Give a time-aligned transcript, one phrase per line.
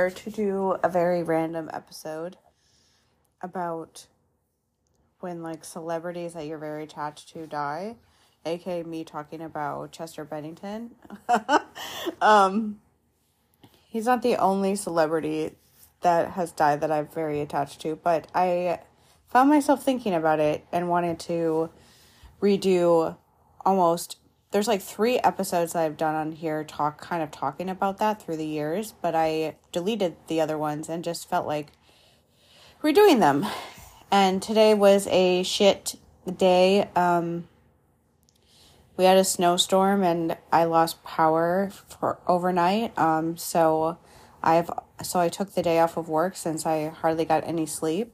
[0.00, 2.38] here to do a very random episode
[3.42, 4.06] about
[5.18, 7.96] when like celebrities that you're very attached to die,
[8.46, 10.92] aka me talking about Chester Bennington.
[12.22, 12.80] um
[13.90, 15.50] he's not the only celebrity
[16.00, 18.78] that has died that I'm very attached to, but I
[19.26, 21.68] found myself thinking about it and wanted to
[22.40, 23.18] redo
[23.66, 24.16] almost
[24.50, 28.20] there's like three episodes that I've done on here talk kind of talking about that
[28.20, 31.68] through the years, but I deleted the other ones and just felt like
[32.82, 33.46] redoing them.
[34.10, 35.94] And today was a shit
[36.36, 36.88] day.
[36.96, 37.46] Um
[38.96, 42.98] we had a snowstorm and I lost power for overnight.
[42.98, 43.98] Um so
[44.42, 44.70] I've
[45.02, 48.12] so I took the day off of work since I hardly got any sleep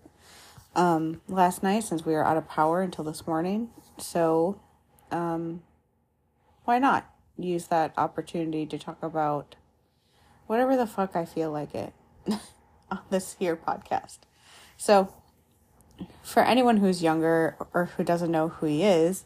[0.75, 3.71] um last night since we were out of power until this morning.
[3.97, 4.61] So
[5.11, 5.63] um
[6.67, 9.55] why not use that opportunity to talk about
[10.47, 11.93] whatever the fuck I feel like it
[12.91, 14.19] on this here podcast.
[14.77, 15.15] So,
[16.23, 19.25] for anyone who's younger or who doesn't know who he is,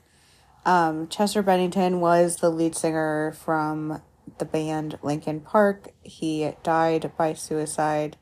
[0.65, 4.03] um, Chester Bennington was the lead singer from
[4.39, 5.89] the band Linkin Park.
[6.03, 8.19] He died by suicide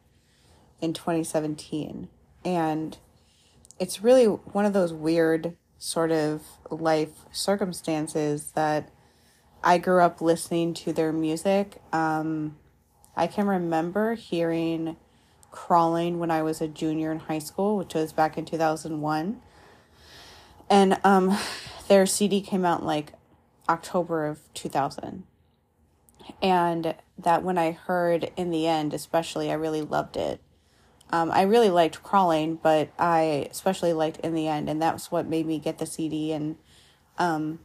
[0.81, 2.09] in 2017.
[2.45, 2.97] And
[3.81, 8.91] it's really one of those weird sort of life circumstances that
[9.63, 11.81] I grew up listening to their music.
[11.93, 12.57] Um,
[13.17, 14.97] I can remember hearing
[15.51, 19.41] Crawling when I was a junior in high school, which was back in 2001.
[20.71, 21.37] And um,
[21.89, 23.13] their CD came out like
[23.69, 25.25] October of 2000.
[26.43, 30.41] And that when I heard in the end, especially, I really loved it.
[31.11, 35.27] Um, I really liked Crawling, but I especially liked In the End, and that's what
[35.27, 36.33] made me get the CD.
[36.33, 36.57] And
[37.17, 37.61] um,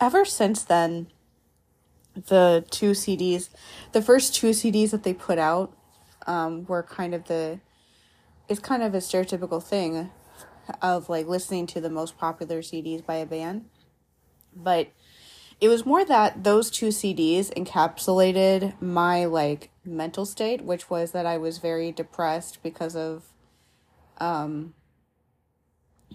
[0.00, 1.08] ever since then,
[2.14, 3.50] the two CDs,
[3.92, 5.76] the first two CDs that they put out,
[6.26, 7.60] um, were kind of the,
[8.48, 10.10] it's kind of a stereotypical thing
[10.80, 13.66] of like listening to the most popular CDs by a band.
[14.54, 14.88] But
[15.60, 21.26] it was more that those two CDs encapsulated my like mental state, which was that
[21.26, 23.24] I was very depressed because of
[24.18, 24.74] um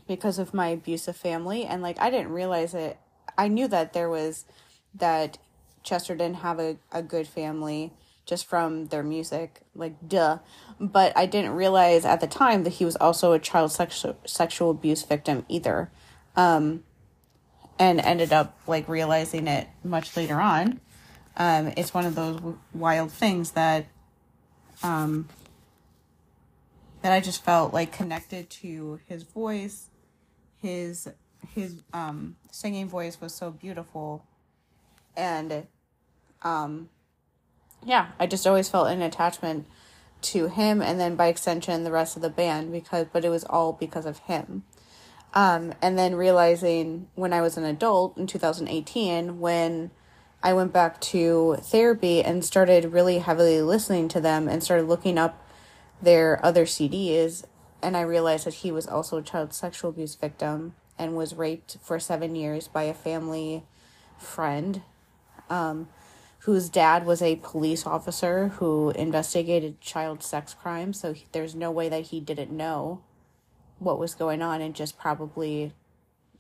[0.08, 2.98] because of my abusive family and like I didn't realize it.
[3.40, 4.46] I knew that there was
[4.94, 5.38] that
[5.82, 7.94] Chester didn't have a, a good family
[8.26, 10.40] just from their music, like duh.
[10.80, 14.70] But I didn't realize at the time that he was also a child sexual sexual
[14.70, 15.90] abuse victim either.
[16.36, 16.84] Um
[17.80, 20.82] and ended up like realizing it much later on.
[21.38, 23.86] Um, it's one of those w- wild things that
[24.84, 25.30] um,
[27.02, 29.90] that I just felt like connected to his voice,
[30.58, 31.08] his
[31.54, 34.26] his um, singing voice was so beautiful,
[35.16, 35.68] and
[36.42, 36.90] um,
[37.86, 39.68] yeah, I just always felt an attachment
[40.22, 43.44] to him, and then by extension the rest of the band because, but it was
[43.46, 44.64] all because of him.
[45.34, 49.92] Um, and then realizing when I was an adult in 2018, when
[50.42, 55.18] I went back to therapy and started really heavily listening to them and started looking
[55.18, 55.46] up
[56.02, 57.44] their other CDs,
[57.82, 61.78] and I realized that he was also a child sexual abuse victim and was raped
[61.82, 63.64] for seven years by a family
[64.18, 64.84] friend
[65.50, 65.88] um,
[66.40, 71.00] whose dad was a police officer who investigated child sex crimes.
[71.00, 73.02] So he, there's no way that he didn't know
[73.80, 75.74] what was going on and just probably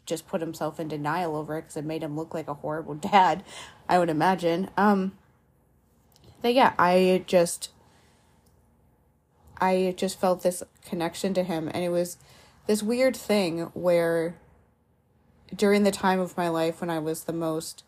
[0.05, 2.95] just put himself in denial over it because it made him look like a horrible
[3.11, 3.43] dad,
[3.87, 4.69] I would imagine.
[4.75, 5.13] Um,
[6.41, 7.69] but yeah, I just,
[9.59, 12.17] I just felt this connection to him, and it was
[12.65, 14.35] this weird thing where
[15.55, 17.83] during the time of my life when I was the most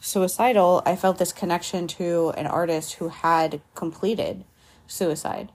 [0.00, 4.44] suicidal, I felt this connection to an artist who had completed
[4.86, 5.52] suicide.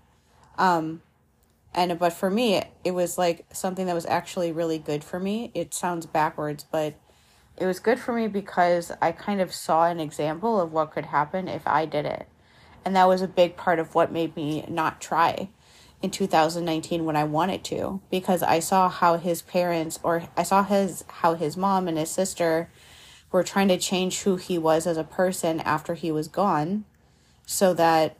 [0.58, 1.02] Um,
[1.74, 5.52] and but for me it was like something that was actually really good for me.
[5.54, 6.96] It sounds backwards but
[7.58, 11.06] it was good for me because i kind of saw an example of what could
[11.06, 12.28] happen if i did it.
[12.86, 15.50] And that was a big part of what made me not try
[16.06, 20.64] in 2019 when i wanted to because i saw how his parents or i saw
[20.64, 22.70] his how his mom and his sister
[23.32, 26.86] were trying to change who he was as a person after he was gone
[27.46, 28.16] so that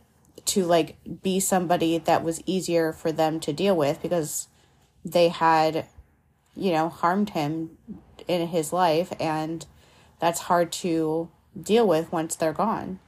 [0.46, 4.48] to like be somebody that was easier for them to deal with because
[5.06, 5.86] they had
[6.56, 7.78] you know harmed him
[8.28, 9.68] in his life and
[10.20, 11.30] that's hard to
[11.62, 13.00] deal with once they're gone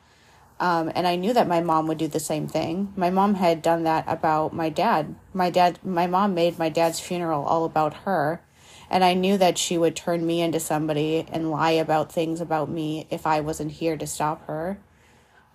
[0.59, 3.61] um, and i knew that my mom would do the same thing my mom had
[3.61, 7.93] done that about my dad my dad my mom made my dad's funeral all about
[8.05, 8.41] her
[8.89, 12.69] and i knew that she would turn me into somebody and lie about things about
[12.69, 14.79] me if i wasn't here to stop her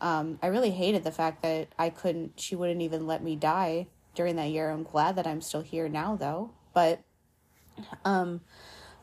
[0.00, 3.86] Um, I really hated the fact that I couldn't, she wouldn't even let me die
[4.16, 4.70] during that year.
[4.70, 6.50] I'm glad that I'm still here now, though.
[6.74, 7.00] But
[8.04, 8.40] um,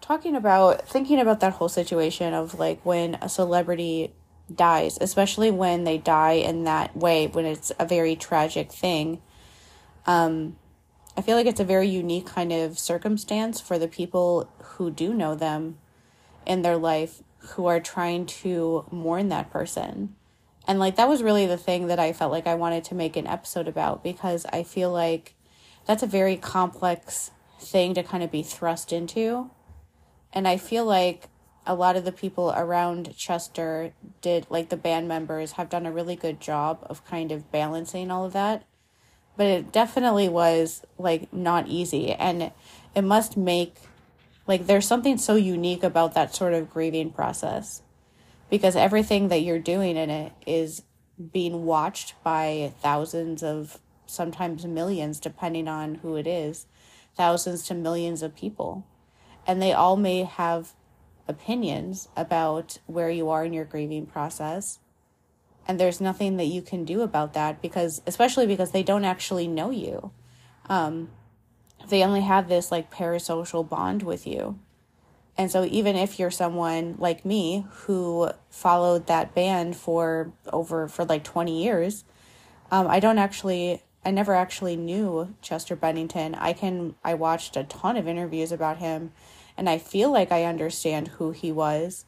[0.02, 4.12] talking about, thinking about that whole situation of like when a celebrity
[4.56, 9.22] dies, especially when they die in that way, when it's a very tragic thing.
[10.06, 10.58] Um,
[11.16, 15.14] I feel like it's a very unique kind of circumstance for the people who do
[15.14, 15.78] know them
[16.46, 20.16] in their life who are trying to mourn that person.
[20.68, 23.16] And like that was really the thing that I felt like I wanted to make
[23.16, 25.36] an episode about because I feel like
[25.86, 29.50] that's a very complex thing to kind of be thrust into.
[30.32, 31.28] And I feel like
[31.70, 35.92] a lot of the people around Chester did, like the band members, have done a
[35.92, 38.66] really good job of kind of balancing all of that.
[39.38, 42.12] But it definitely was like not easy.
[42.12, 42.52] And
[42.96, 43.76] it must make,
[44.48, 47.84] like, there's something so unique about that sort of grieving process
[48.50, 50.82] because everything that you're doing in it is
[51.32, 53.78] being watched by thousands of,
[54.08, 56.66] sometimes millions, depending on who it is,
[57.16, 58.88] thousands to millions of people.
[59.46, 60.74] And they all may have
[61.30, 64.80] opinions about where you are in your grieving process.
[65.68, 69.48] And there's nothing that you can do about that because, especially because they don't actually
[69.48, 70.12] know you.
[70.68, 71.10] Um,
[71.88, 74.60] they only have this like parasocial bond with you.
[75.38, 81.06] And so, even if you're someone like me who followed that band for over for
[81.06, 82.04] like 20 years,
[82.72, 86.36] um, I don't actually, I never actually knew Chester Bennington.
[86.36, 89.14] I can, I watched a ton of interviews about him
[89.60, 92.06] and I feel like I understand who he was.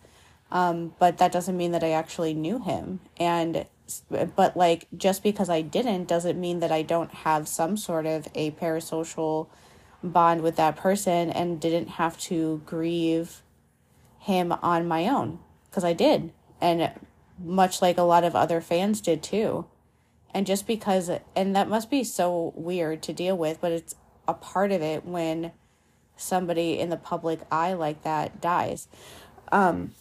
[0.51, 3.01] Um, but that doesn't mean that I actually knew him.
[3.17, 3.65] And,
[4.09, 8.29] but like, just because I didn't doesn't mean that I don't have some sort of
[8.35, 9.47] a parasocial
[10.01, 13.41] bond with that person and didn't have to grieve
[14.19, 15.39] him on my own
[15.69, 16.31] because I did.
[16.61, 16.89] And
[17.37, 19.65] much like a lot of other fans did too.
[20.33, 23.95] And just because, and that must be so weird to deal with, but it's
[24.25, 25.51] a part of it when
[26.21, 28.87] somebody in the public eye like that dies.
[29.51, 29.91] Um,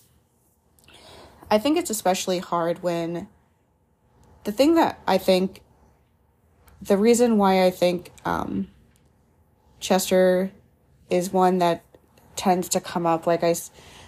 [1.51, 3.29] I think it's especially hard when
[4.45, 5.63] the thing that I think
[6.81, 8.69] the reason why I think um,
[9.81, 10.53] Chester
[11.11, 11.85] is one that
[12.37, 13.55] tends to come up like I,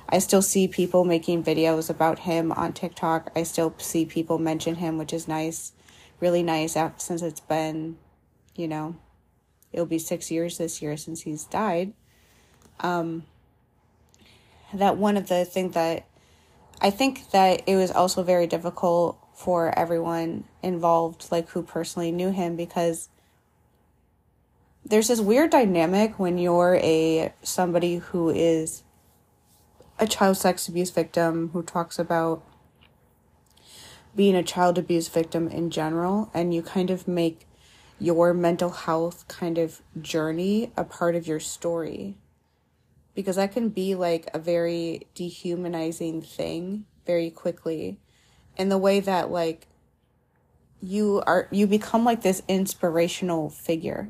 [0.08, 3.30] I still see people making videos about him on TikTok.
[3.34, 5.72] I still see people mention him, which is nice,
[6.20, 7.98] really nice since it's been,
[8.54, 8.96] you know,
[9.72, 11.92] it'll be six years this year since he's died
[12.80, 13.24] um,
[14.72, 16.06] that one of the things that
[16.80, 22.30] I think that it was also very difficult for everyone involved, like who personally knew
[22.30, 23.08] him, because
[24.84, 28.82] there's this weird dynamic when you're a somebody who is
[29.98, 32.42] a child sex abuse victim who talks about
[34.16, 37.46] being a child abuse victim in general and you kind of make
[37.98, 42.16] your mental health kind of journey a part of your story
[43.14, 47.98] because that can be like a very dehumanizing thing very quickly
[48.56, 49.66] in the way that like
[50.80, 54.08] you are you become like this inspirational figure.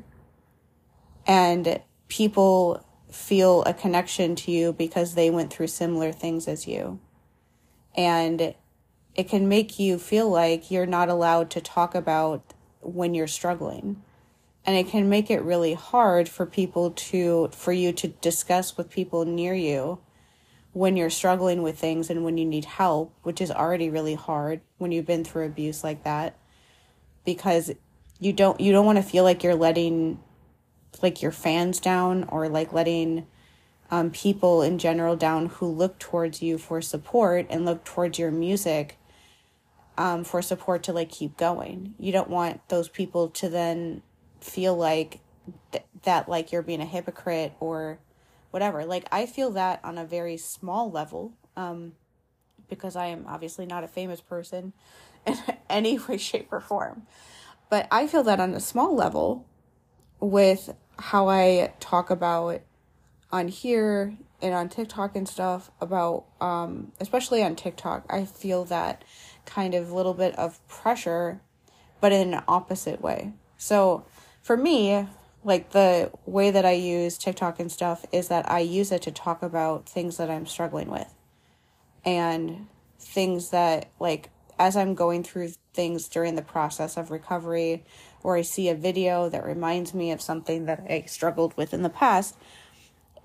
[1.25, 6.99] And people feel a connection to you because they went through similar things as you.
[7.95, 8.55] And
[9.15, 14.01] it can make you feel like you're not allowed to talk about when you're struggling
[14.65, 18.89] and it can make it really hard for people to for you to discuss with
[18.89, 19.99] people near you
[20.71, 24.61] when you're struggling with things and when you need help which is already really hard
[24.77, 26.37] when you've been through abuse like that.
[27.25, 27.71] Because
[28.19, 30.19] you don't you don't want to feel like you're letting
[31.01, 33.25] like your fans down or like letting
[33.91, 38.31] um, people in general down who look towards you for support and look towards your
[38.31, 38.97] music
[39.97, 41.93] um, for support to like keep going.
[41.99, 44.01] You don't want those people to then
[44.43, 45.19] feel like
[45.71, 47.99] th- that like you're being a hypocrite or
[48.51, 48.85] whatever.
[48.85, 51.93] Like I feel that on a very small level um
[52.69, 54.73] because I am obviously not a famous person
[55.25, 55.37] in
[55.69, 57.03] any way shape or form.
[57.69, 59.45] But I feel that on a small level
[60.19, 62.61] with how I talk about
[63.31, 69.03] on here and on TikTok and stuff about um especially on TikTok, I feel that
[69.45, 71.41] kind of little bit of pressure
[72.01, 73.31] but in an opposite way.
[73.57, 74.03] So
[74.43, 75.07] for me,
[75.43, 79.11] like the way that I use TikTok and stuff is that I use it to
[79.11, 81.13] talk about things that I'm struggling with
[82.05, 82.67] and
[82.99, 87.83] things that like as I'm going through things during the process of recovery
[88.21, 91.81] or I see a video that reminds me of something that I struggled with in
[91.81, 92.37] the past,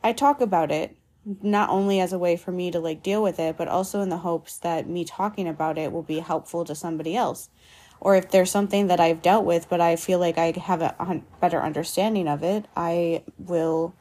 [0.02, 0.96] I talk about it
[1.42, 4.08] not only as a way for me to like deal with it, but also in
[4.08, 7.50] the hopes that me talking about it will be helpful to somebody else.
[8.00, 11.22] Or if there's something that I've dealt with, but I feel like I have a
[11.40, 13.94] better understanding of it, I will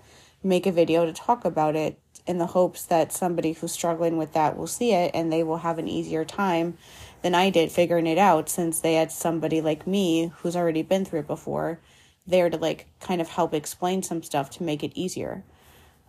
[0.43, 4.33] make a video to talk about it in the hopes that somebody who's struggling with
[4.33, 6.77] that will see it and they will have an easier time
[7.21, 11.05] than I did figuring it out since they had somebody like me who's already been
[11.05, 11.79] through it before
[12.27, 15.43] there to like kind of help explain some stuff to make it easier.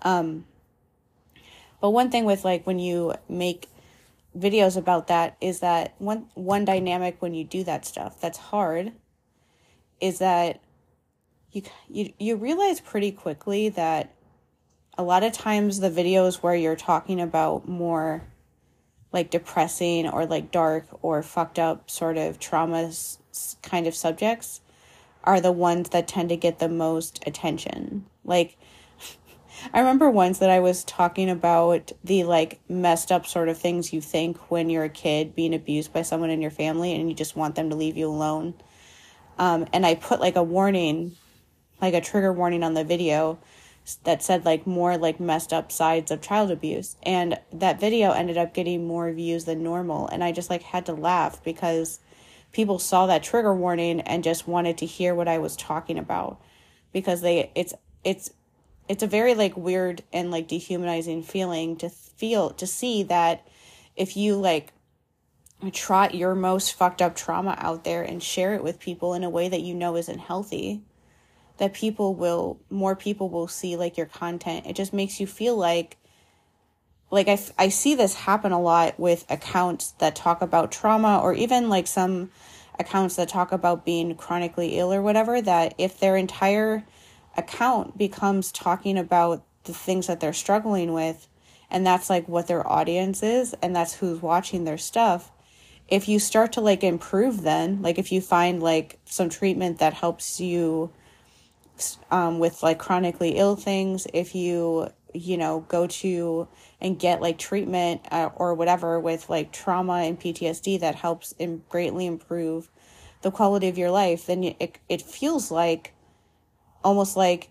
[0.02, 0.44] Um,
[1.80, 3.68] but one thing with like when you make
[4.36, 8.92] videos about that is that one one dynamic when you do that stuff that's hard
[10.00, 10.60] is that
[11.50, 14.14] you you you realize pretty quickly that
[14.96, 18.22] a lot of times the videos where you're talking about more
[19.12, 22.92] like depressing or like dark or fucked up sort of trauma
[23.62, 24.60] kind of subjects
[25.24, 28.06] are the ones that tend to get the most attention.
[28.24, 28.56] Like
[29.72, 33.92] I remember once that I was talking about the like messed up sort of things
[33.92, 37.14] you think when you're a kid being abused by someone in your family and you
[37.14, 38.54] just want them to leave you alone.
[39.38, 41.16] Um, and I put like a warning,
[41.80, 43.38] like a trigger warning on the video
[44.04, 46.96] that said like more like messed up sides of child abuse.
[47.02, 50.08] And that video ended up getting more views than normal.
[50.08, 52.00] And i just like had to laugh because
[52.52, 56.40] people saw that trigger warning and just wanted to hear what i was talking about.
[56.92, 57.74] Because they it's
[58.04, 58.30] it's
[58.88, 63.46] it's a very like weird and like dehumanizing feeling to feel to see that
[63.96, 64.72] if you like
[65.72, 69.30] trot your most fucked up trauma out there and share it with people in a
[69.30, 70.82] way that you know isn't healthy
[71.58, 74.66] that people will more people will see like your content.
[74.66, 75.96] It just makes you feel like
[77.10, 81.34] like I, I see this happen a lot with accounts that talk about trauma or
[81.34, 82.30] even like some
[82.78, 86.84] accounts that talk about being chronically ill or whatever that if their entire
[87.38, 91.28] account becomes talking about the things that they're struggling with
[91.70, 95.30] and that's like what their audience is and that's who's watching their stuff.
[95.88, 99.94] If you start to like improve then like if you find like some treatment that
[99.94, 100.90] helps you
[102.10, 106.48] um, with like chronically ill things if you you know go to
[106.80, 111.62] and get like treatment uh, or whatever with like trauma and ptsd that helps in
[111.68, 112.68] greatly improve
[113.22, 115.94] the quality of your life then it, it feels like
[116.88, 117.50] almost like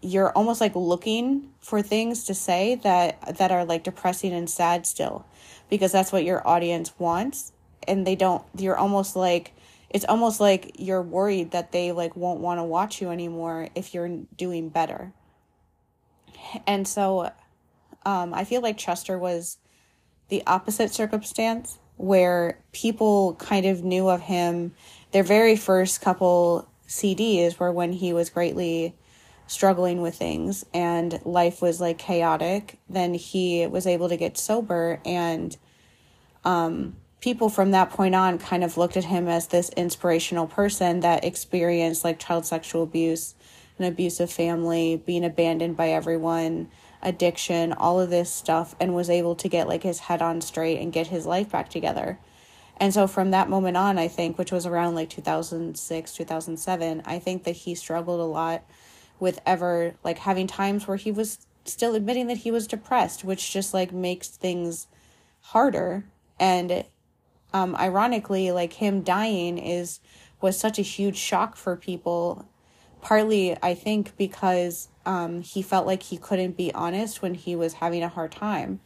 [0.00, 4.84] you're almost like looking for things to say that that are like depressing and sad
[4.86, 5.24] still.
[5.70, 7.52] Because that's what your audience wants
[7.86, 9.54] and they don't you're almost like
[9.88, 13.94] it's almost like you're worried that they like won't want to watch you anymore if
[13.94, 15.12] you're doing better.
[16.66, 17.30] And so
[18.04, 19.58] um, i feel like chester was
[20.28, 24.74] the opposite circumstance where people kind of knew of him.
[25.12, 28.94] Their very first couple cds were when he was greatly
[29.46, 35.00] struggling with things and life was like chaotic then he was able to get sober
[35.04, 35.56] and
[36.44, 41.00] um people from that point on kind of looked at him as this inspirational person
[41.00, 43.34] that experienced like child sexual abuse,
[43.78, 46.68] an abusive family, being abandoned by everyone,
[47.00, 50.80] addiction, all of this stuff, and was able to get like his head on straight
[50.80, 52.18] and get his life back together.
[52.82, 57.20] And so from that moment on, I think, which was around like 2006, 2007, I
[57.20, 58.64] think that he struggled a lot
[59.20, 63.52] with ever like having times where he was still admitting that he was depressed, which
[63.52, 64.88] just like makes things
[65.42, 66.06] harder.
[66.40, 66.84] And
[67.54, 70.00] um, ironically, like him dying is
[70.40, 72.48] was such a huge shock for people.
[73.00, 77.74] Partly, I think, because um, he felt like he couldn't be honest when he was
[77.74, 78.80] having a hard time,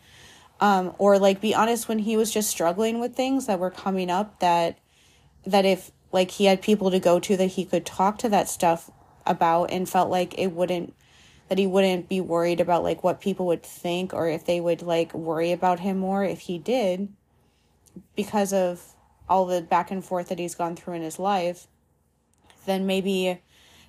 [0.60, 4.10] um, or like be honest when he was just struggling with things that were coming
[4.10, 4.38] up.
[4.40, 4.78] That
[5.46, 8.48] that if like he had people to go to that he could talk to that
[8.48, 8.90] stuff
[9.26, 10.94] about, and felt like it wouldn't
[11.48, 14.82] that he wouldn't be worried about like what people would think or if they would
[14.82, 17.08] like worry about him more if he did
[18.14, 18.94] because of
[19.28, 21.66] all the back and forth that he's gone through in his life,
[22.64, 23.40] then maybe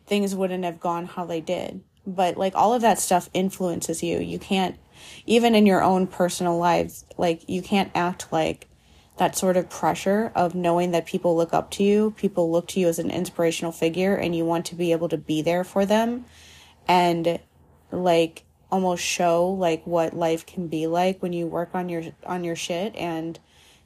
[0.06, 1.82] things wouldn't have gone how they did.
[2.06, 4.20] But like all of that stuff influences you.
[4.20, 4.78] You can't,
[5.26, 8.68] even in your own personal lives, like you can't act like
[9.18, 12.80] that sort of pressure of knowing that people look up to you, people look to
[12.80, 15.86] you as an inspirational figure, and you want to be able to be there for
[15.86, 16.26] them
[16.88, 17.40] and
[17.92, 22.44] like almost show like what life can be like when you work on your on
[22.44, 23.40] your shit and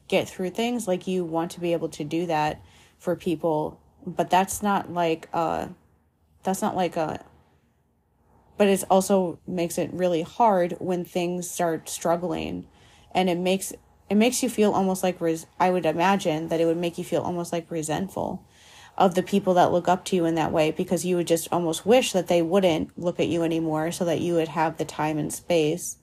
[0.07, 2.61] get through things like you want to be able to do that
[2.97, 3.79] for people.
[4.05, 5.67] But that's not like uh
[6.43, 7.23] that's not like a
[8.61, 12.67] but it also makes it really hard when things start struggling.
[13.11, 13.73] And it makes
[14.07, 17.03] it makes you feel almost like res- i would imagine that it would make you
[17.03, 18.45] feel almost like resentful
[18.99, 21.47] of the people that look up to you in that way because you would just
[21.51, 24.85] almost wish that they wouldn't look at you anymore so that you would have the
[24.85, 25.97] time and space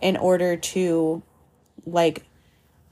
[0.00, 1.22] in order to
[1.84, 2.24] like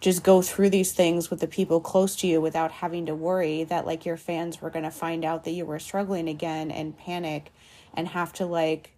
[0.00, 3.64] just go through these things with the people close to you without having to worry
[3.64, 6.98] that like your fans were going to find out that you were struggling again and
[6.98, 7.50] panic
[7.94, 8.92] and have to like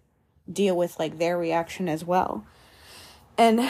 [0.51, 2.45] deal with like their reaction as well.
[3.37, 3.69] And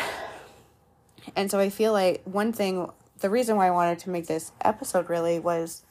[1.35, 2.89] and so I feel like one thing
[3.19, 5.83] the reason why I wanted to make this episode really was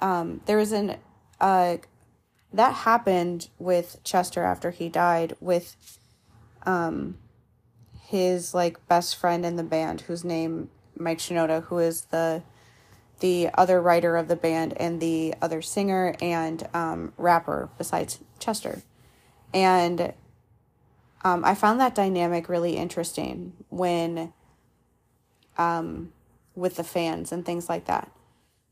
[0.00, 0.96] um there was an
[1.40, 1.78] uh
[2.52, 5.98] that happened with Chester after he died with
[6.64, 7.18] um
[8.00, 12.42] his like best friend in the band whose name Mike Shinoda who is the
[13.20, 18.82] the other writer of the band and the other singer and um, rapper besides Chester.
[19.52, 20.12] And
[21.24, 24.32] um, I found that dynamic really interesting when
[25.56, 26.12] um,
[26.54, 28.10] with the fans and things like that.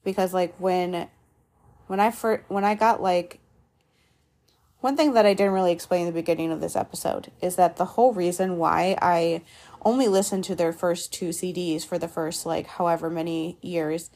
[0.05, 1.09] Because like when
[1.87, 3.41] when I first when I got like
[4.81, 7.77] one thing that I didn't really explain in the beginning of this episode is that
[7.77, 9.43] the whole reason why I
[9.83, 14.11] only listened to their first two CDs for the first like however many years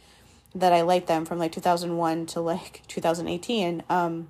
[0.54, 4.28] that I liked them from like 2001 to like 2018 um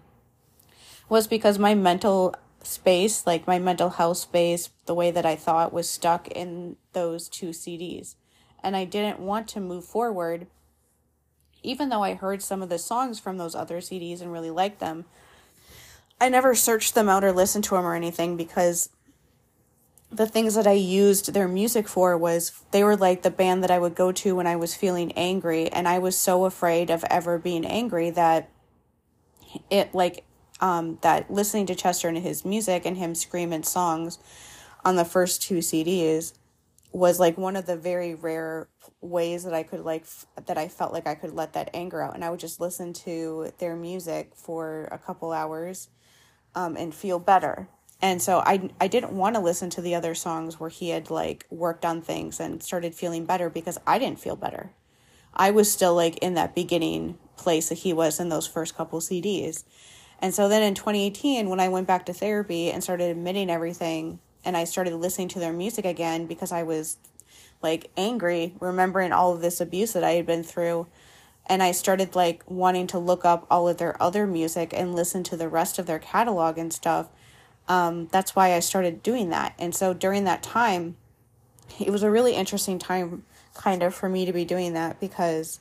[1.10, 5.72] was because my mental space, like my mental health space, the way that I thought
[5.72, 8.14] was stuck in those two CDs.
[8.62, 10.46] And I didn't want to move forward
[11.62, 14.80] even though I heard some of the songs from those other CDs and really liked
[14.80, 15.04] them.
[16.20, 18.90] I never searched them out or listened to them or anything because
[20.10, 23.70] the things that I used their music for was they were like the band that
[23.70, 27.04] I would go to when I was feeling angry and I was so afraid of
[27.08, 28.50] ever being angry that
[29.70, 30.24] it like
[30.60, 34.18] um that listening to Chester and his music and him screaming songs
[34.84, 36.32] on the first two CDs
[36.92, 38.68] was like one of the very rare
[39.00, 42.02] ways that I could like f- that I felt like I could let that anger
[42.02, 45.88] out and I would just listen to their music for a couple hours
[46.54, 47.68] um, and feel better.
[48.02, 51.10] And so I I didn't want to listen to the other songs where he had
[51.10, 54.72] like worked on things and started feeling better because I didn't feel better.
[55.32, 59.00] I was still like in that beginning place that he was in those first couple
[59.00, 59.64] CDs.
[60.20, 64.20] And so then in 2018 when I went back to therapy and started admitting everything
[64.44, 66.98] and I started listening to their music again because I was
[67.62, 70.86] like angry remembering all of this abuse that I had been through
[71.46, 75.22] and I started like wanting to look up all of their other music and listen
[75.24, 77.08] to the rest of their catalog and stuff.
[77.66, 79.54] Um, that's why I started doing that.
[79.58, 80.96] And so during that time,
[81.78, 85.60] it was a really interesting time, kind of, for me to be doing that because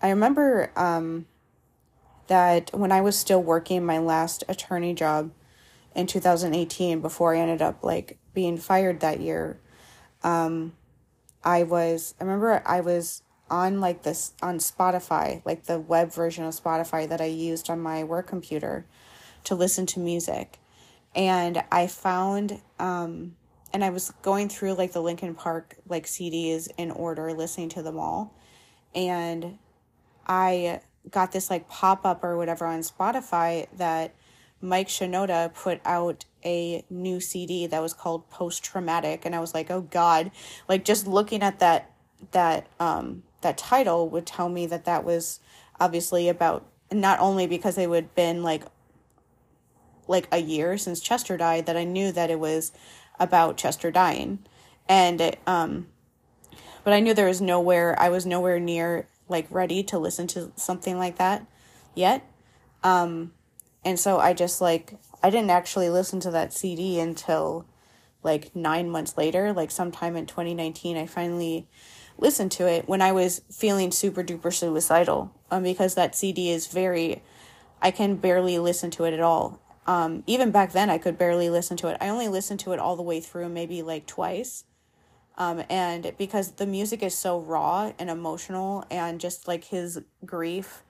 [0.00, 1.26] I remember um,
[2.28, 5.32] that when I was still working my last attorney job
[5.94, 9.58] in 2018, before I ended up like being fired that year,
[10.22, 10.74] um,
[11.44, 16.44] I was, I remember I was on like this on Spotify, like the web version
[16.44, 18.86] of Spotify that I used on my work computer
[19.44, 20.58] to listen to music.
[21.14, 23.36] And I found um
[23.72, 27.82] and I was going through like the Linkin Park like CDs in order, listening to
[27.82, 28.34] them all.
[28.94, 29.58] And
[30.26, 34.14] I got this like pop up or whatever on Spotify that
[34.60, 39.54] Mike Shinoda put out a new CD that was called Post Traumatic and I was
[39.54, 40.30] like, "Oh god."
[40.68, 41.90] Like just looking at that
[42.32, 45.40] that um that title would tell me that that was
[45.78, 48.64] obviously about not only because it would been like
[50.08, 52.72] like a year since Chester died that I knew that it was
[53.18, 54.38] about Chester dying
[54.88, 55.88] and it, um
[56.84, 60.52] but I knew there was nowhere I was nowhere near like ready to listen to
[60.56, 61.46] something like that
[61.94, 62.28] yet
[62.82, 63.32] um
[63.84, 67.66] and so I just like I didn't actually listen to that CD until
[68.22, 71.68] like 9 months later like sometime in 2019 I finally
[72.18, 76.66] listened to it when I was feeling super duper suicidal um, because that CD is
[76.66, 77.22] very,
[77.80, 79.60] I can barely listen to it at all.
[79.86, 81.96] Um, even back then, I could barely listen to it.
[82.00, 84.64] I only listened to it all the way through, maybe like twice.
[85.38, 90.82] Um, and because the music is so raw and emotional, and just like his grief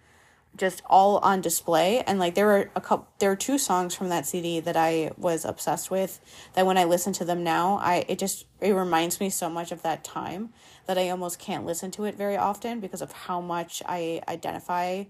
[0.56, 2.02] just all on display.
[2.06, 5.12] And like there were a couple there were two songs from that CD that I
[5.16, 6.20] was obsessed with
[6.54, 9.72] that when I listen to them now I it just it reminds me so much
[9.72, 10.50] of that time
[10.86, 15.04] that I almost can't listen to it very often because of how much I identify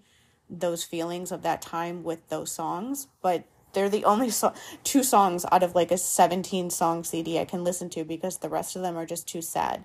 [0.49, 3.09] those feelings of that time with those songs.
[3.22, 3.44] But
[3.77, 7.62] they're the only so- two songs out of like a 17 song CD I can
[7.62, 9.85] listen to because the rest of them are just too sad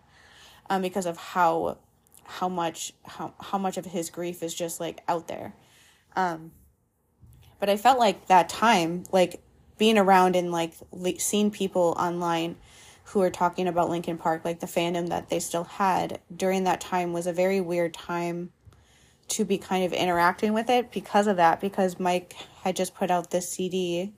[0.69, 1.77] um because of how
[2.23, 5.53] how much how how much of his grief is just like out there.
[6.15, 6.51] Um
[7.59, 9.41] but I felt like that time like
[9.77, 10.73] being around and like
[11.17, 12.55] seeing people online
[13.05, 16.79] who are talking about Linkin Park like the fandom that they still had during that
[16.79, 18.53] time was a very weird time
[19.27, 23.11] to be kind of interacting with it because of that because Mike had just put
[23.11, 24.13] out this CD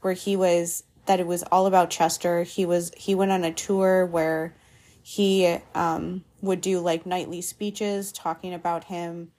[0.00, 2.42] where he was that it was all about Chester.
[2.42, 4.54] He was he went on a tour where
[5.02, 9.30] he um, would do like nightly speeches talking about him,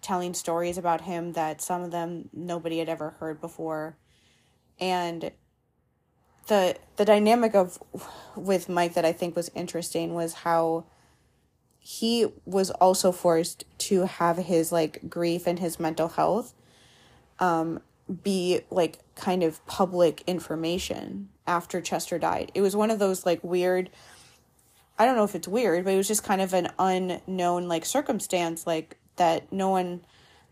[0.00, 3.96] telling stories about him that some of them nobody had ever heard before,
[4.78, 5.30] and
[6.46, 7.78] the the dynamic of
[8.36, 10.84] with Mike that I think was interesting was how
[11.78, 16.52] he was also forced to have his like grief and his mental health
[17.38, 17.80] um
[18.22, 22.52] be like kind of public information after Chester died.
[22.54, 23.90] It was one of those like weird
[24.98, 27.84] I don't know if it's weird, but it was just kind of an unknown like
[27.84, 30.00] circumstance like that no one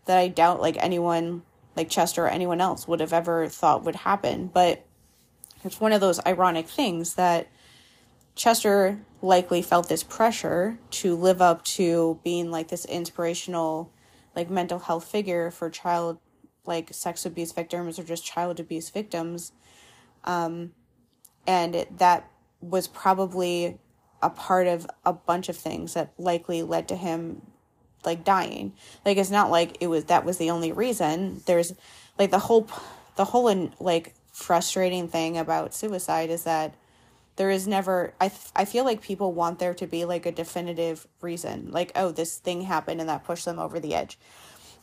[0.05, 1.41] that I doubt like anyone
[1.75, 4.47] like Chester or anyone else would have ever thought would happen.
[4.47, 4.85] But
[5.63, 7.47] it's one of those ironic things that
[8.35, 13.91] Chester likely felt this pressure to live up to being like this inspirational
[14.35, 16.19] like mental health figure for child
[16.67, 19.51] like sex abuse victims or just child abuse victims
[20.25, 20.71] um,
[21.47, 22.29] and that
[22.61, 23.77] was probably
[24.21, 27.41] a part of a bunch of things that likely led to him
[28.05, 28.73] like dying.
[29.05, 31.41] Like it's not like it was that was the only reason.
[31.45, 31.73] There's
[32.17, 32.67] like the whole
[33.15, 36.75] the whole and like frustrating thing about suicide is that
[37.35, 41.07] there is never I, I feel like people want there to be like a definitive
[41.21, 41.71] reason.
[41.71, 44.17] Like oh this thing happened and that pushed them over the edge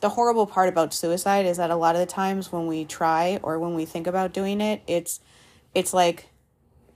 [0.02, 3.40] the horrible part about suicide is that a lot of the times when we try
[3.42, 5.20] or when we think about doing it it's
[5.74, 6.28] it's like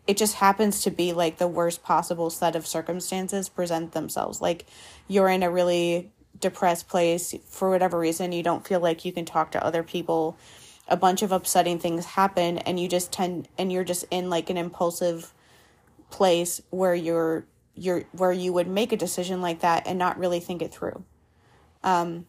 [0.06, 4.40] it just happens to be like the worst possible set of circumstances present themselves.
[4.40, 4.66] Like
[5.08, 7.34] you're in a really depressed place.
[7.48, 10.36] For whatever reason you don't feel like you can talk to other people.
[10.88, 14.50] A bunch of upsetting things happen and you just tend and you're just in like
[14.50, 15.32] an impulsive
[16.10, 20.38] place where you're you're where you would make a decision like that and not really
[20.38, 21.02] think it through.
[21.82, 22.26] Um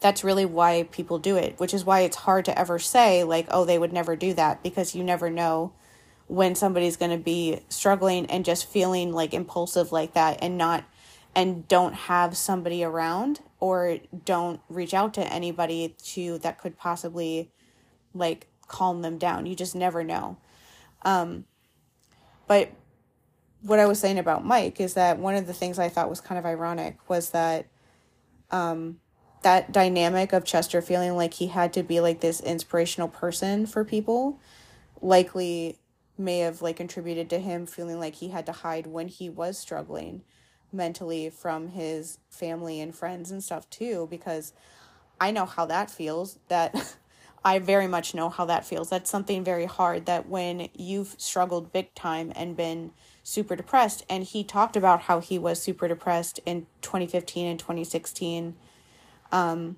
[0.00, 3.46] that's really why people do it which is why it's hard to ever say like
[3.50, 5.72] oh they would never do that because you never know
[6.28, 10.84] when somebody's going to be struggling and just feeling like impulsive like that and not
[11.34, 17.50] and don't have somebody around or don't reach out to anybody to that could possibly
[18.14, 19.46] like calm them down.
[19.46, 20.38] You just never know.
[21.02, 21.44] Um
[22.48, 22.70] but
[23.62, 26.20] what I was saying about Mike is that one of the things I thought was
[26.20, 27.66] kind of ironic was that
[28.50, 29.00] um,
[29.46, 33.84] that dynamic of Chester feeling like he had to be like this inspirational person for
[33.84, 34.40] people
[35.00, 35.78] likely
[36.18, 39.56] may have like contributed to him feeling like he had to hide when he was
[39.56, 40.20] struggling
[40.72, 44.52] mentally from his family and friends and stuff too because
[45.20, 46.96] I know how that feels that
[47.44, 48.90] I very much know how that feels.
[48.90, 52.90] That's something very hard that when you've struggled big time and been
[53.22, 58.56] super depressed and he talked about how he was super depressed in 2015 and 2016
[59.32, 59.76] um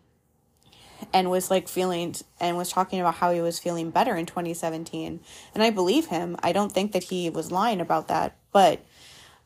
[1.13, 5.21] and was like feeling and was talking about how he was feeling better in 2017
[5.55, 6.37] and i believe him.
[6.43, 8.37] I don't think that he was lying about that.
[8.53, 8.85] But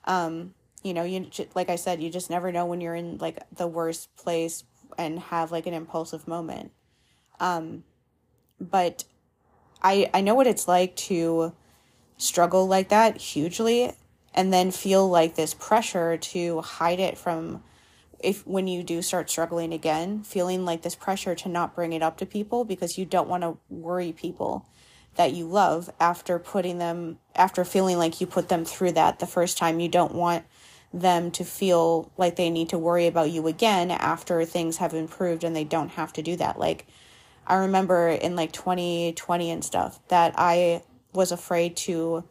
[0.05, 3.39] um you know you like i said you just never know when you're in like
[3.55, 4.65] the worst place
[4.99, 6.73] and have like an impulsive moment.
[7.39, 7.85] Um
[8.61, 9.05] but
[9.83, 11.53] i i know what it's like to
[12.17, 13.93] struggle like that hugely
[14.35, 17.63] and then feel like this pressure to hide it from
[18.23, 22.03] if when you do start struggling again feeling like this pressure to not bring it
[22.03, 24.67] up to people because you don't want to worry people
[25.17, 29.27] that you love after putting them after feeling like you put them through that the
[29.27, 29.79] first time.
[29.79, 30.45] You don't want
[30.93, 35.45] them to feel like they need to worry about you again after things have improved
[35.45, 36.59] and they don't have to do that.
[36.59, 36.87] Like
[37.45, 40.81] i remember in like 2020 and stuff that i
[41.13, 42.23] was afraid to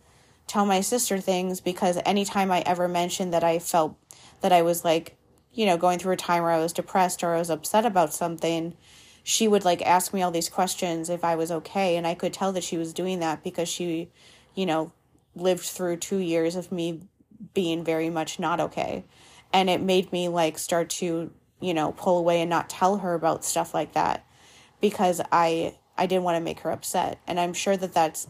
[0.48, 3.96] tell my sister things because anytime I ever mentioned that I felt
[4.42, 5.16] that I was like,
[5.54, 8.14] you know, going through a time where I was depressed or I was upset about
[8.14, 8.76] something,
[9.24, 11.98] she would like ask me all these questions if I was okay.
[11.98, 14.10] And I could tell that she was doing that because she,
[14.56, 14.92] you know,
[15.36, 17.02] lived through two years of me
[17.54, 19.04] being very much not okay.
[19.54, 23.14] And it made me like start to, you know, pull away and not tell her
[23.14, 24.26] about stuff like that
[24.80, 27.20] because I I didn't want to make her upset.
[27.28, 28.28] And I'm sure that that's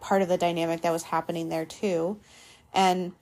[0.00, 2.18] part of the dynamic that was happening there too.
[2.74, 3.12] And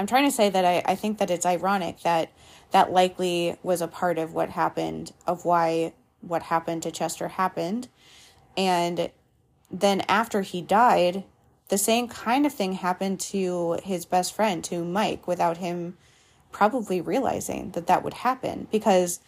[0.00, 2.32] I'm trying to say that I, I think that it's ironic that
[2.70, 7.88] that likely was a part of what happened, of why what happened to Chester happened.
[8.56, 9.10] And
[9.70, 11.24] then after he died,
[11.68, 15.98] the same kind of thing happened to his best friend, to Mike, without him
[16.50, 19.20] probably realizing that that would happen because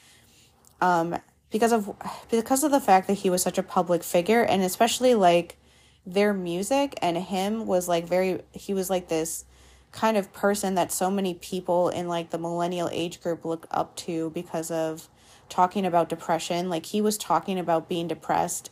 [0.81, 1.19] um
[1.51, 1.95] because of
[2.31, 5.59] because of the fact that he was such a public figure and especially like
[6.07, 9.45] their music and him was like very he was like this
[9.93, 13.95] kind of person that so many people in like the millennial age group look up
[13.95, 15.09] to because of
[15.49, 16.71] talking about depression.
[16.71, 18.71] Like he was talking about being depressed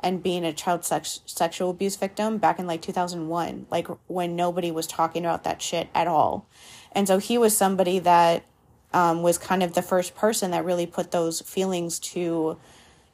[0.00, 4.70] and being a child sex- sexual abuse victim back in like 2001 like when nobody
[4.70, 6.46] was talking about that shit at all.
[6.92, 8.44] And so he was somebody that
[8.92, 12.58] um, was kind of the first person that really put those feelings to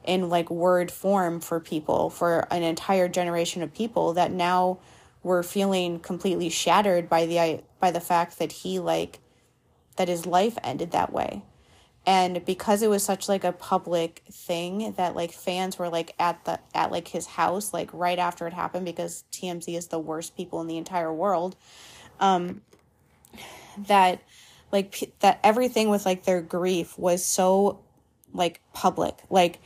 [0.05, 4.77] in like word form for people for an entire generation of people that now
[5.25, 9.19] were feeling completely shattered by the by the fact that he like
[9.95, 11.41] that his life ended that way.
[12.05, 16.45] And because it was such like a public thing that like fans were like at
[16.45, 20.37] the at like his house like right after it happened because TMZ is the worst
[20.37, 21.55] people in the entire world
[22.19, 22.61] um
[23.79, 24.21] that
[24.71, 27.79] like that everything with like their grief was so
[28.31, 29.17] like public.
[29.31, 29.57] Like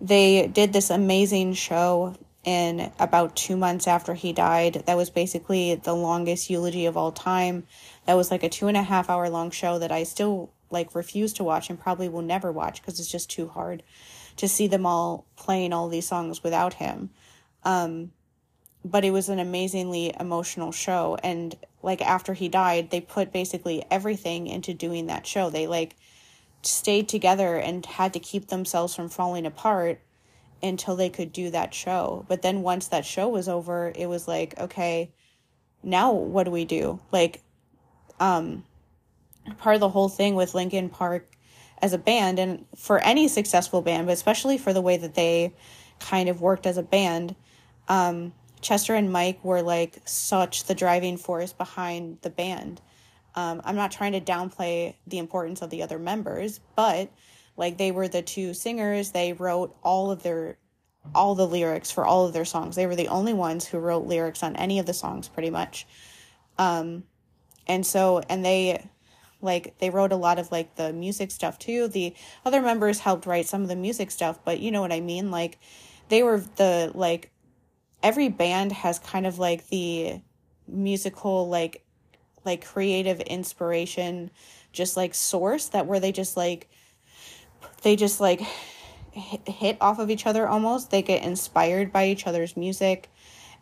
[0.00, 4.84] they did this amazing show in about two months after he died.
[4.86, 7.66] That was basically the longest eulogy of all time.
[8.06, 10.94] That was like a two and a half hour long show that i still like
[10.94, 13.82] refuse to watch and probably will never watch because it's just too hard
[14.36, 17.10] to see them all playing all these songs without him.
[17.62, 18.12] Um,
[18.84, 21.16] but it was an amazingly emotional show.
[21.22, 25.48] And like after he died they put basically everything into doing that show.
[25.48, 25.96] They like
[26.62, 30.00] stayed together and had to keep themselves from falling apart
[30.64, 34.26] until they could do that show but then once that show was over it was
[34.26, 35.10] like okay
[35.82, 37.42] now what do we do like
[38.18, 38.64] um
[39.58, 41.36] part of the whole thing with Linkin Park
[41.82, 45.52] as a band and for any successful band, but especially for the way that they
[46.00, 47.34] kind of worked as a band.
[47.88, 52.80] Um, Chester and Mike were like such the driving force behind the band.
[53.34, 57.10] Um, I'm not trying to downplay the importance of the other members, but
[57.56, 59.10] like they were the two singers.
[59.10, 60.58] They wrote all of their
[61.14, 62.76] all the lyrics for all of their songs.
[62.76, 65.86] They were the only ones who wrote lyrics on any of the songs, pretty much.
[66.56, 67.04] Um,
[67.66, 68.88] and so, and they
[69.44, 72.14] like they wrote a lot of like the music stuff too the
[72.44, 75.30] other members helped write some of the music stuff but you know what i mean
[75.30, 75.58] like
[76.08, 77.30] they were the like
[78.02, 80.20] every band has kind of like the
[80.66, 81.84] musical like
[82.44, 84.30] like creative inspiration
[84.72, 86.68] just like source that where they just like
[87.84, 88.40] they just like
[89.12, 93.08] hit off of each other almost they get inspired by each other's music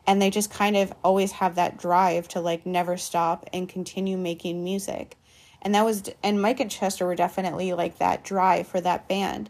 [0.06, 4.16] and they just kind of always have that drive to like never stop and continue
[4.16, 5.16] making music
[5.62, 9.48] and that was and Mike and Chester were definitely like that drive for that band.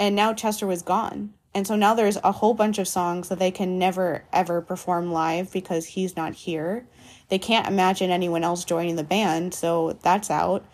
[0.00, 1.34] And now Chester was gone.
[1.54, 5.12] And so now there's a whole bunch of songs that they can never ever perform
[5.12, 6.86] live because he's not here.
[7.28, 10.64] They can't imagine anyone else joining the band, so that's out.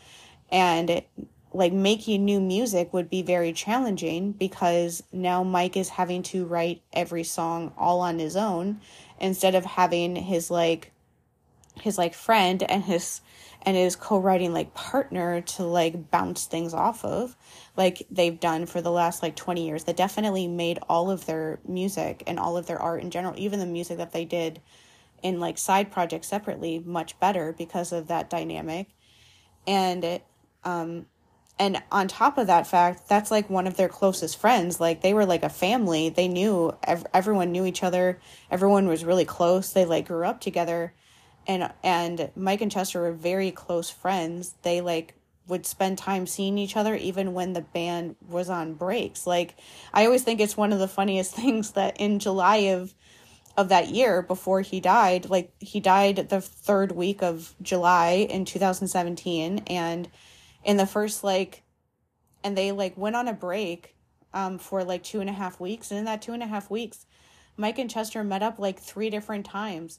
[0.51, 1.03] And
[1.55, 6.83] like making new music would be very challenging because now Mike is having to write
[6.93, 8.81] every song all on his own
[9.21, 10.93] instead of having his like
[11.81, 13.21] his like friend and his
[13.63, 17.37] and his co-writing like partner to like bounce things off of
[17.77, 21.61] like they've done for the last like 20 years that definitely made all of their
[21.67, 24.61] music and all of their art in general even the music that they did
[25.23, 28.89] in like side projects separately much better because of that dynamic.
[29.67, 30.25] And it
[30.65, 31.07] um
[31.59, 34.81] and on top of that fact that's like one of their closest friends.
[34.81, 36.09] Like they were like a family.
[36.09, 38.19] They knew ev- everyone knew each other.
[38.51, 39.73] Everyone was really close.
[39.73, 40.95] They like grew up together.
[41.47, 44.55] And and Mike and Chester were very close friends.
[44.63, 45.15] They like
[45.49, 49.27] would spend time seeing each other even when the band was on breaks.
[49.27, 49.55] Like
[49.93, 52.95] I always think it's one of the funniest things that in July of
[53.57, 58.47] of that year before he died, like he died the third week of July in
[58.47, 60.09] 2017 and
[60.65, 61.63] in the first like
[62.45, 63.95] and they like went on a break
[64.35, 66.71] um for like two and a half weeks and in that two and a half
[66.71, 67.07] weeks
[67.57, 69.99] Mike and Chester met up like three different times.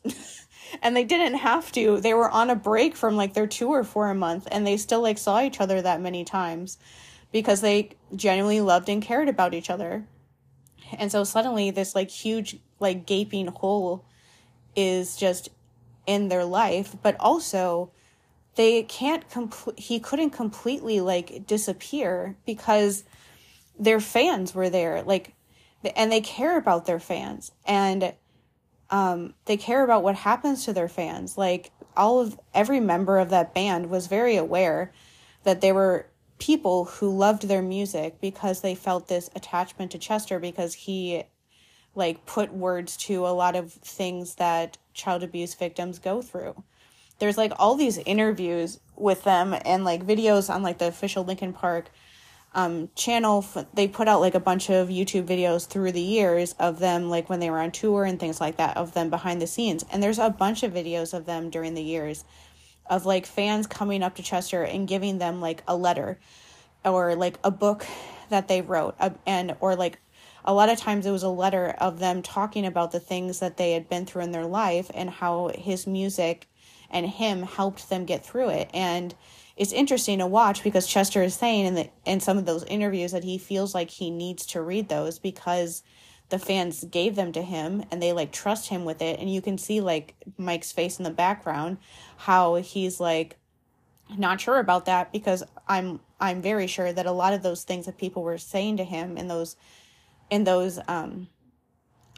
[0.81, 1.99] and they didn't have to.
[1.99, 5.01] They were on a break from like their tour for a month and they still
[5.01, 6.77] like saw each other that many times
[7.31, 10.05] because they genuinely loved and cared about each other.
[10.97, 14.05] And so suddenly this like huge like gaping hole
[14.75, 15.49] is just
[16.07, 17.91] in their life, but also
[18.55, 23.03] they can't complete he couldn't completely like disappear because
[23.77, 25.03] their fans were there.
[25.03, 25.33] Like
[25.95, 28.13] and they care about their fans and
[28.89, 31.37] um, they care about what happens to their fans.
[31.37, 34.91] Like all of every member of that band was very aware
[35.43, 40.39] that they were people who loved their music because they felt this attachment to Chester
[40.39, 41.23] because he
[41.95, 46.63] like put words to a lot of things that child abuse victims go through.
[47.19, 51.53] There's like all these interviews with them and like videos on like the official Linkin
[51.53, 51.89] Park
[52.53, 53.45] um, channel.
[53.73, 57.29] They put out like a bunch of YouTube videos through the years of them, like
[57.29, 59.85] when they were on tour and things like that, of them behind the scenes.
[59.91, 62.25] And there's a bunch of videos of them during the years
[62.89, 66.19] of like fans coming up to Chester and giving them like a letter
[66.83, 67.85] or like a book
[68.29, 69.99] that they wrote uh, and or like
[70.45, 73.57] a lot of times it was a letter of them talking about the things that
[73.57, 76.47] they had been through in their life and how his music
[76.93, 78.69] and him helped them get through it.
[78.73, 79.13] And
[79.57, 83.11] it's interesting to watch because Chester is saying in the in some of those interviews
[83.11, 85.83] that he feels like he needs to read those because
[86.29, 89.41] the fans gave them to him and they like trust him with it and you
[89.41, 91.77] can see like Mike's face in the background
[92.17, 93.37] how he's like
[94.17, 97.85] not sure about that because I'm I'm very sure that a lot of those things
[97.85, 99.55] that people were saying to him in those
[100.31, 101.27] in those um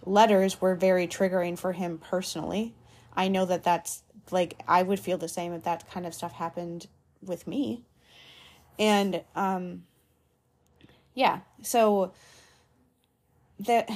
[0.05, 2.73] letters were very triggering for him personally.
[3.15, 6.33] I know that that's like I would feel the same if that kind of stuff
[6.33, 6.87] happened
[7.21, 7.83] with me.
[8.79, 9.83] And um
[11.13, 12.11] yeah, so
[13.59, 13.89] that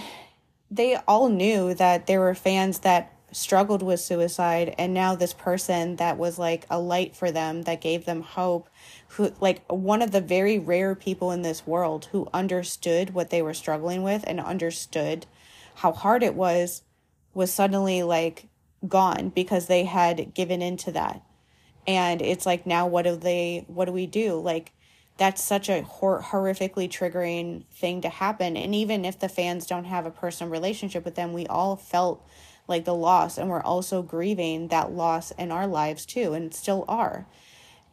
[0.72, 5.98] they all knew that there were fans that struggled with suicide and now this person
[5.98, 8.68] that was like a light for them that gave them hope
[9.10, 13.42] who like one of the very rare people in this world who understood what they
[13.42, 15.28] were struggling with and understood
[15.76, 16.82] how hard it was
[17.34, 18.48] was suddenly like
[18.88, 21.22] gone because they had given into that.
[21.88, 24.40] And it's like now what do they what do we do?
[24.40, 24.72] Like
[25.18, 28.56] that's such a hor- horrifically triggering thing to happen.
[28.56, 32.26] And even if the fans don't have a personal relationship with them we all felt
[32.68, 33.38] like the loss.
[33.38, 37.26] And we're also grieving that loss in our lives too and still are.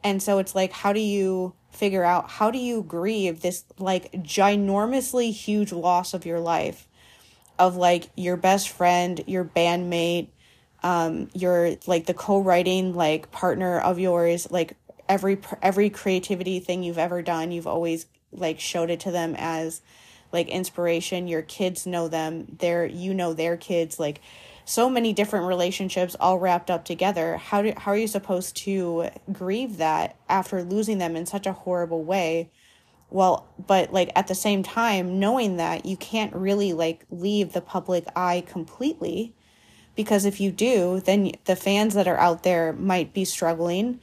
[0.04, 4.12] And so it's like how do you figure out how do you grieve this like
[4.12, 6.86] ginormously huge loss of your life?
[7.58, 10.28] Of like your best friend your bandmate
[10.86, 14.76] um your like the co-writing like partner of yours like
[15.08, 19.82] every every creativity thing you've ever done you've always like showed it to them as
[20.32, 21.28] like inspiration.
[21.28, 22.56] Your kids know them.
[22.58, 23.98] They're you know their kids.
[23.98, 24.20] Like
[24.64, 27.36] so many different relationships all wrapped up together.
[27.36, 31.52] How do how are you supposed to grieve that after losing them in such a
[31.52, 32.50] horrible way?
[33.10, 37.60] Well but like at the same time knowing that you can't really like leave the
[37.60, 39.35] public eye completely
[39.96, 43.98] because if you do then the fans that are out there might be struggling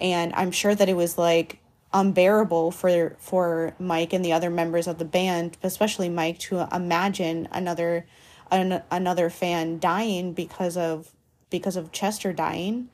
[0.00, 1.58] and i'm sure that it was like
[1.92, 7.48] unbearable for for mike and the other members of the band especially mike to imagine
[7.50, 8.06] another
[8.50, 11.12] an, another fan dying because of
[11.48, 12.88] because of Chester dying.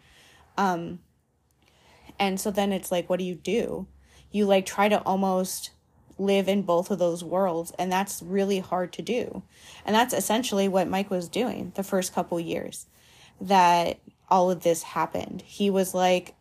[0.56, 1.00] Um
[2.18, 3.87] and so then it's like what do you do?
[4.30, 5.70] You like try to almost
[6.18, 9.42] live in both of those worlds and that's really hard to do.
[9.85, 12.87] And that's essentially what Mike was doing the first couple years
[13.40, 13.98] that
[14.29, 15.42] all of this happened.
[15.42, 16.35] He was like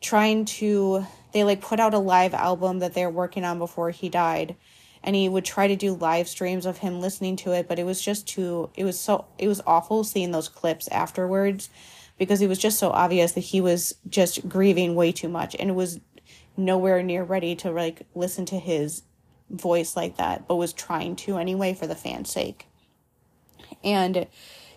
[0.00, 4.08] trying to they like put out a live album that they're working on before he
[4.08, 4.56] died
[5.02, 7.84] and he would try to do live streams of him listening to it but it
[7.84, 11.70] was just too it was so it was awful seeing those clips afterwards
[12.18, 15.74] because it was just so obvious that he was just grieving way too much and
[15.74, 16.00] was
[16.56, 19.02] nowhere near ready to like listen to his
[19.52, 22.66] voice like that but was trying to anyway for the fans sake
[23.84, 24.26] and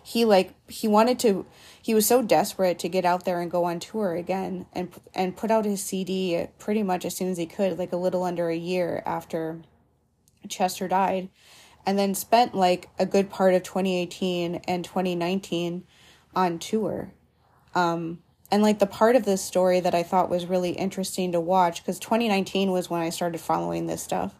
[0.02, 1.44] he like he wanted to
[1.82, 5.36] he was so desperate to get out there and go on tour again and and
[5.36, 8.48] put out his CD pretty much as soon as he could like a little under
[8.48, 9.60] a year after
[10.48, 11.28] Chester died,
[11.84, 15.84] and then spent like a good part of 2018 and 2019
[16.34, 17.12] on tour.
[17.74, 21.40] Um, and like the part of this story that I thought was really interesting to
[21.40, 24.34] watch because 2019 was when I started following this stuff,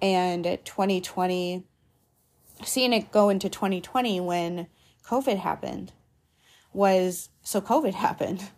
[0.00, 1.64] and 2020,
[2.64, 4.66] seeing it go into 2020 when
[5.04, 5.92] COVID happened
[6.72, 8.50] was so COVID happened.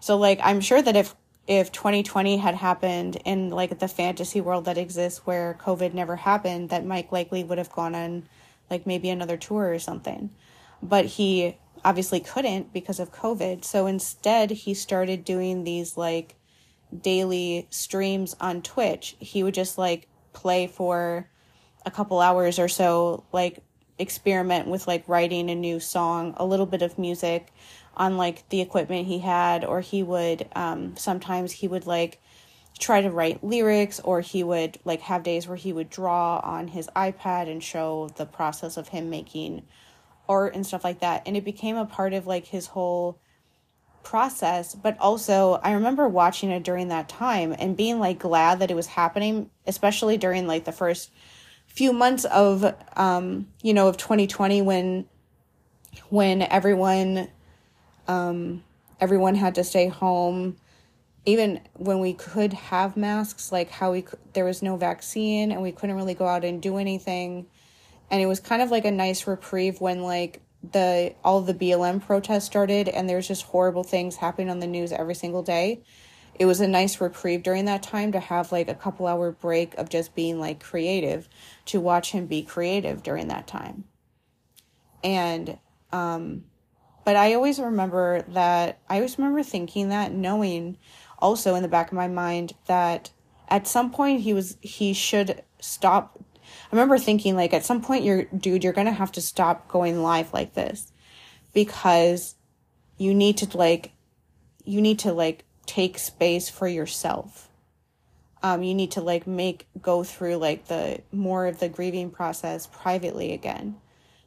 [0.00, 1.14] So like I'm sure that if
[1.46, 6.68] if 2020 had happened in like the fantasy world that exists where COVID never happened,
[6.68, 8.28] that Mike likely would have gone on
[8.70, 10.30] like maybe another tour or something.
[10.82, 13.64] But he obviously couldn't because of COVID.
[13.64, 16.36] So instead, he started doing these like
[17.02, 19.16] daily streams on Twitch.
[19.18, 21.28] He would just like play for
[21.84, 23.58] a couple hours or so, like
[23.98, 27.52] experiment with like writing a new song, a little bit of music,
[27.98, 32.20] on like the equipment he had or he would um sometimes he would like
[32.78, 36.68] try to write lyrics or he would like have days where he would draw on
[36.68, 39.62] his iPad and show the process of him making
[40.28, 41.22] art and stuff like that.
[41.26, 43.18] And it became a part of like his whole
[44.08, 48.70] process but also I remember watching it during that time and being like glad that
[48.70, 51.10] it was happening especially during like the first
[51.66, 55.06] few months of um you know of 2020 when
[56.08, 57.28] when everyone
[58.06, 58.64] um,
[59.00, 60.56] everyone had to stay home.
[61.26, 65.72] Even when we could have masks, like how we there was no vaccine and we
[65.72, 67.46] couldn't really go out and do anything,
[68.10, 72.04] and it was kind of like a nice reprieve when like the all the BLM
[72.04, 75.82] protests started and there's just horrible things happening on the news every single day.
[76.38, 79.74] it was a nice reprieve during that time to have like a couple hour break
[79.74, 81.28] of just being like creative
[81.66, 83.84] to watch him be creative during that time.
[85.02, 85.58] And,
[85.92, 86.44] um,
[87.04, 90.76] but I always remember that, I always remember thinking that, knowing
[91.18, 93.10] also in the back of my mind that
[93.48, 96.18] at some point he was, he should stop.
[96.70, 99.68] I remember thinking like at some point you're, dude, you're going to have to stop
[99.68, 100.92] going live like this
[101.54, 102.34] because
[102.98, 103.92] you need to like,
[104.64, 107.48] you need to like take space for yourself.
[108.42, 112.66] Um, you need to like make go through like the more of the grieving process
[112.66, 113.76] privately again.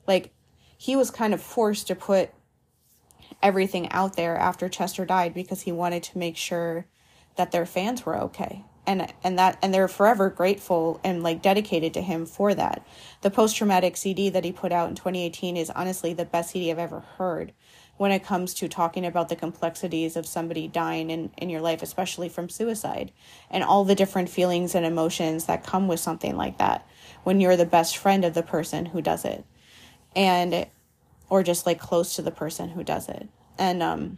[0.07, 0.33] Like
[0.77, 2.31] he was kind of forced to put
[3.41, 6.87] everything out there after Chester died because he wanted to make sure
[7.37, 8.65] that their fans were okay.
[8.91, 12.85] And and that and they're forever grateful and like dedicated to him for that.
[13.21, 16.69] The post traumatic CD that he put out in 2018 is honestly the best CD
[16.69, 17.53] I've ever heard
[18.01, 21.83] when it comes to talking about the complexities of somebody dying in, in your life,
[21.83, 23.11] especially from suicide,
[23.49, 26.83] and all the different feelings and emotions that come with something like that
[27.23, 29.45] when you're the best friend of the person who does it.
[30.15, 30.65] And,
[31.29, 33.29] or just like close to the person who does it.
[33.57, 34.17] And, um,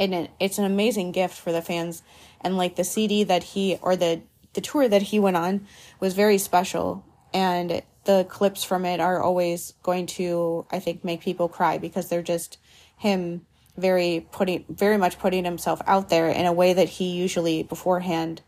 [0.00, 2.02] and it, it's an amazing gift for the fans.
[2.40, 4.22] And like the CD that he, or the,
[4.54, 5.66] the tour that he went on
[6.00, 7.04] was very special.
[7.32, 12.08] And the clips from it are always going to, I think, make people cry because
[12.08, 12.56] they're just
[12.96, 13.46] him
[13.76, 18.42] very putting very much putting himself out there in a way that he usually beforehand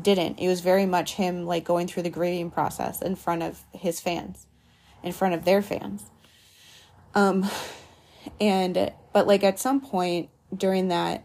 [0.00, 0.38] didn't.
[0.38, 4.00] It was very much him like going through the grieving process in front of his
[4.00, 4.46] fans,
[5.02, 6.02] in front of their fans.
[7.14, 7.48] Um
[8.40, 11.24] and but like at some point during that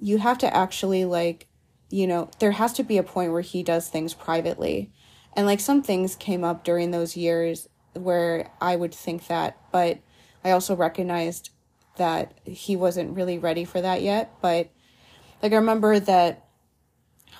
[0.00, 1.46] you have to actually like
[1.94, 4.90] you know, there has to be a point where he does things privately.
[5.34, 10.00] And like some things came up during those years where I would think that, but
[10.42, 11.50] I also recognized
[11.96, 14.32] that he wasn't really ready for that yet.
[14.42, 14.70] But
[15.40, 16.44] like I remember that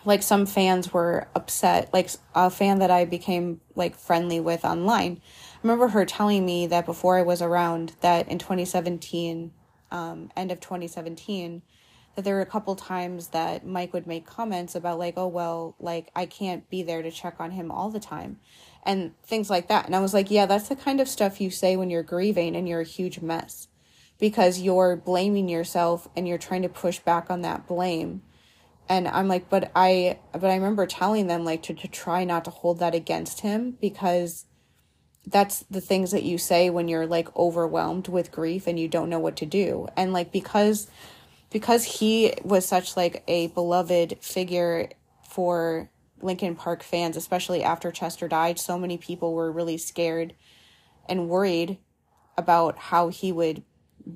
[0.05, 5.21] like some fans were upset, like a fan that I became like friendly with online.
[5.57, 9.51] I remember her telling me that before I was around that in 2017,
[9.95, 11.63] um, end of 2017,
[12.15, 15.75] that there were a couple times that Mike would make comments about like, oh well,
[15.79, 18.39] like I can't be there to check on him all the time
[18.85, 19.87] and things like that.
[19.87, 22.57] And I was like, yeah, that's the kind of stuff you say when you're grieving
[22.57, 23.69] and you're a huge mess
[24.19, 28.23] because you're blaming yourself and you're trying to push back on that blame
[28.89, 32.45] and i'm like but i but i remember telling them like to, to try not
[32.45, 34.47] to hold that against him because
[35.27, 39.09] that's the things that you say when you're like overwhelmed with grief and you don't
[39.09, 39.89] know what to do.
[39.97, 40.89] And like because
[41.51, 44.91] because he was such like a beloved figure
[45.29, 45.89] for
[46.20, 50.35] Linkin Park fans especially after Chester died so many people were really scared
[51.09, 51.79] and worried
[52.37, 53.62] about how he would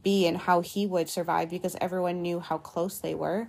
[0.03, 3.49] be and how he would survive because everyone knew how close they were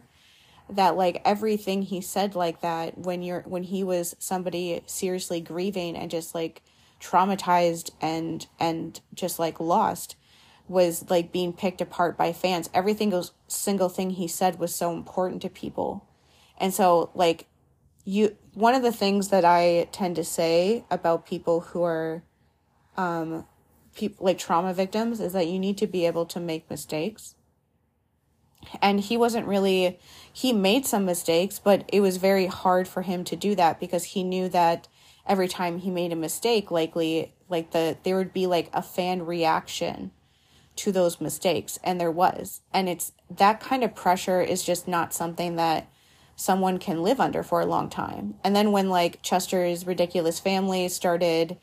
[0.70, 5.96] that like everything he said like that when you're when he was somebody seriously grieving
[5.96, 6.62] and just like
[7.00, 10.16] traumatized and and just like lost
[10.68, 12.70] was like being picked apart by fans.
[12.74, 16.08] Every single single thing he said was so important to people.
[16.58, 17.48] And so like
[18.06, 22.24] you one of the things that i tend to say about people who are
[22.98, 23.46] um
[23.96, 27.36] people like trauma victims is that you need to be able to make mistakes.
[28.82, 30.00] And he wasn't really
[30.32, 34.04] he made some mistakes but it was very hard for him to do that because
[34.04, 34.88] he knew that
[35.30, 39.26] every time he made a mistake likely like the there would be like a fan
[39.26, 40.12] reaction
[40.76, 42.62] to those mistakes and there was.
[42.74, 45.90] And it's that kind of pressure is just not something that
[46.36, 48.36] someone can live under for a long time.
[48.44, 51.58] And then when like chester's ridiculous family started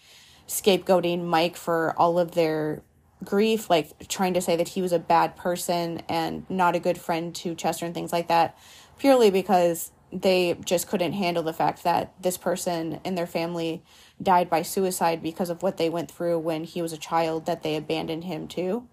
[0.47, 2.83] scapegoating Mike for all of their
[3.25, 6.99] grief, like trying to say that he was a bad person and not a good
[6.99, 8.57] friend to Chester and things like that,
[8.99, 13.83] purely because they just couldn't handle the fact that this person and their family
[14.23, 17.63] died by suicide because of what they went through when he was a child that
[17.63, 18.89] they abandoned him to.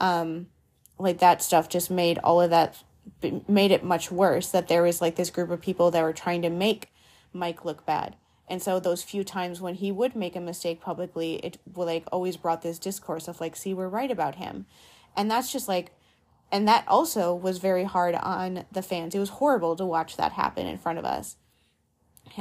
[0.00, 0.46] Um,
[0.98, 2.82] like that stuff just made all of that
[3.48, 6.42] made it much worse that there was like this group of people that were trying
[6.42, 6.90] to make
[7.32, 8.16] Mike look bad
[8.50, 12.36] and so those few times when he would make a mistake publicly, it like always
[12.36, 14.66] brought this discourse of like, see, we're right about him.
[15.16, 15.92] And that's just like
[16.50, 19.14] and that also was very hard on the fans.
[19.14, 21.36] It was horrible to watch that happen in front of us.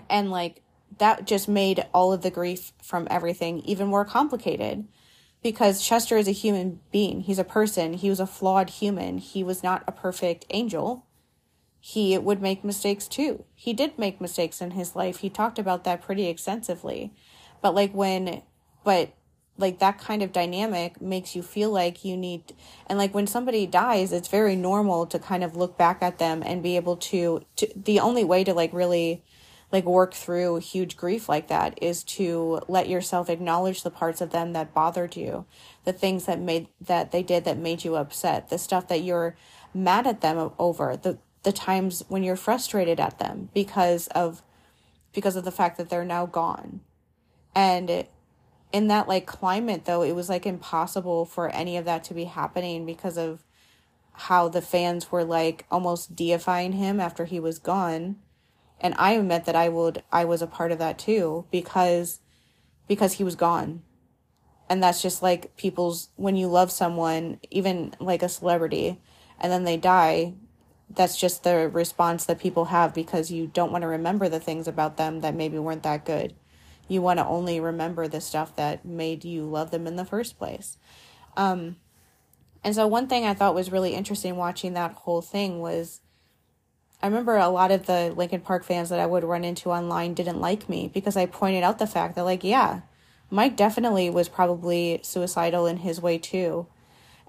[0.09, 0.61] And like
[0.97, 4.87] that just made all of the grief from everything even more complicated
[5.43, 7.21] because Chester is a human being.
[7.21, 7.93] He's a person.
[7.93, 9.17] He was a flawed human.
[9.17, 11.07] He was not a perfect angel
[11.79, 13.45] he would make mistakes too.
[13.55, 15.19] He did make mistakes in his life.
[15.19, 17.13] He talked about that pretty extensively.
[17.61, 18.41] But like when
[18.83, 19.13] but
[19.57, 22.53] like that kind of dynamic makes you feel like you need
[22.87, 26.43] and like when somebody dies it's very normal to kind of look back at them
[26.45, 29.23] and be able to, to the only way to like really
[29.71, 34.29] like work through huge grief like that is to let yourself acknowledge the parts of
[34.31, 35.45] them that bothered you
[35.83, 39.35] the things that made that they did that made you upset the stuff that you're
[39.73, 44.41] mad at them over the the times when you're frustrated at them because of
[45.13, 46.81] because of the fact that they're now gone.
[47.55, 48.11] And it,
[48.72, 52.26] in that like climate though it was like impossible for any of that to be
[52.26, 53.43] happening because of
[54.13, 58.18] how the fans were like almost deifying him after he was gone.
[58.80, 62.20] And i admit that i would i was a part of that too because
[62.88, 63.84] because he was gone.
[64.70, 68.99] And that's just like people's when you love someone even like a celebrity
[69.39, 70.34] and then they die
[70.89, 74.68] that's just the response that people have because you don't want to remember the things
[74.68, 76.34] about them that maybe weren't that good
[76.88, 80.38] you want to only remember the stuff that made you love them in the first
[80.38, 80.77] place.
[81.35, 81.77] Um,
[82.63, 86.01] and so, one thing I thought was really interesting watching that whole thing was
[87.01, 90.13] I remember a lot of the Linkin Park fans that I would run into online
[90.15, 92.81] didn't like me because I pointed out the fact that, like, yeah,
[93.29, 96.67] Mike definitely was probably suicidal in his way too.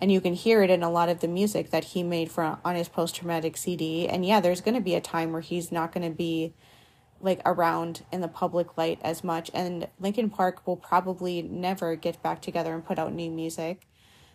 [0.01, 2.59] And you can hear it in a lot of the music that he made for
[2.65, 4.09] on his post traumatic CD.
[4.09, 6.55] And yeah, there's going to be a time where he's not going to be
[7.21, 12.23] like around in the public light as much and Linkin Park will probably never get
[12.23, 13.87] back together and put out new music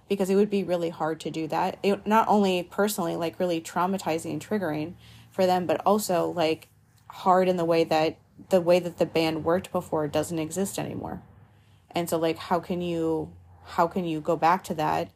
[0.10, 1.80] because it would be really hard to do that.
[1.82, 4.94] It not only personally like really traumatizing and triggering
[5.32, 6.68] for them but also like
[7.10, 8.18] hard in the way that
[8.50, 11.22] the way that the band worked before doesn't exist anymore.
[11.92, 13.32] And so like how can you
[13.66, 15.10] how can you go back to that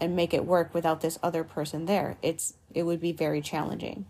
[0.00, 2.18] and make it work without this other person there?
[2.22, 4.06] It's it would be very challenging.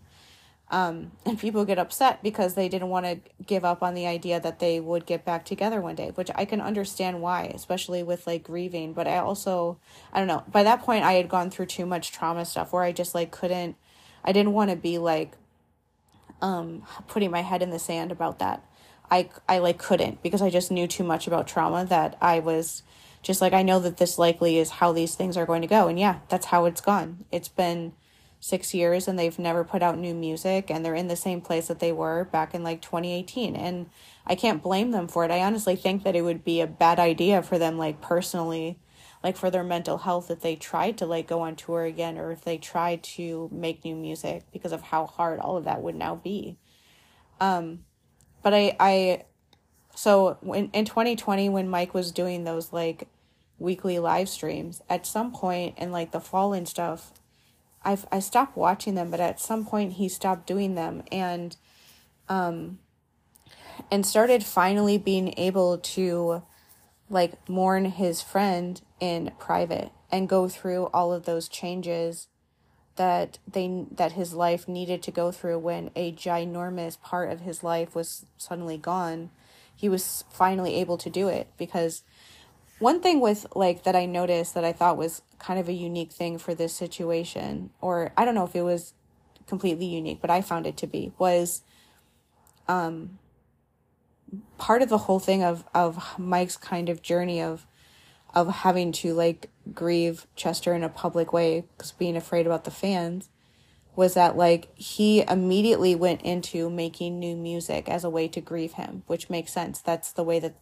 [0.71, 4.39] Um, and people get upset because they didn't want to give up on the idea
[4.39, 8.27] that they would get back together one day, which I can understand why, especially with
[8.27, 8.93] like grieving.
[8.93, 9.79] But I also,
[10.13, 12.83] I don't know, by that point, I had gone through too much trauma stuff where
[12.83, 13.77] I just like couldn't,
[14.23, 15.33] I didn't want to be like,
[16.41, 18.63] um, putting my head in the sand about that.
[19.09, 22.83] I, I like couldn't because I just knew too much about trauma that I was
[23.23, 25.87] just like, I know that this likely is how these things are going to go.
[25.87, 27.25] And yeah, that's how it's gone.
[27.31, 27.93] It's been,
[28.39, 31.67] six years and they've never put out new music and they're in the same place
[31.67, 33.89] that they were back in like 2018 and
[34.25, 35.31] i can't blame them for it.
[35.31, 38.79] I honestly think that it would be a bad idea for them like personally
[39.23, 42.31] like for their mental health if they tried to like go on tour again or
[42.31, 45.95] if they tried to make new music because of how hard all of that would
[45.95, 46.57] now be.
[47.41, 47.79] Um
[48.41, 49.23] but i i
[49.95, 53.07] so in, in 2020 when mike was doing those like
[53.57, 57.11] weekly live streams at some point in like the fall and stuff
[57.83, 61.55] I've I stopped watching them, but at some point he stopped doing them and
[62.27, 62.79] um
[63.91, 66.43] and started finally being able to
[67.09, 72.27] like mourn his friend in private and go through all of those changes
[72.95, 77.63] that they that his life needed to go through when a ginormous part of his
[77.63, 79.29] life was suddenly gone.
[79.73, 82.03] He was finally able to do it because
[82.79, 86.11] one thing with like that I noticed that I thought was kind of a unique
[86.11, 88.93] thing for this situation, or I don't know if it was
[89.47, 91.61] completely unique, but I found it to be, was
[92.67, 93.19] um
[94.57, 97.65] part of the whole thing of of Mike's kind of journey of
[98.33, 102.71] of having to like grieve Chester in a public way because being afraid about the
[102.71, 103.29] fans
[103.95, 108.73] was that like he immediately went into making new music as a way to grieve
[108.73, 109.81] him, which makes sense.
[109.81, 110.55] That's the way that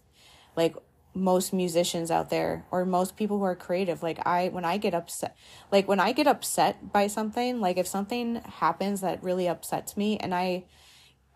[0.55, 0.75] like
[1.17, 4.93] most musicians out there or most people who are creative like i when i get
[4.93, 5.35] upset
[5.71, 10.17] like when i get upset by something like if something happens that really upsets me
[10.17, 10.63] and i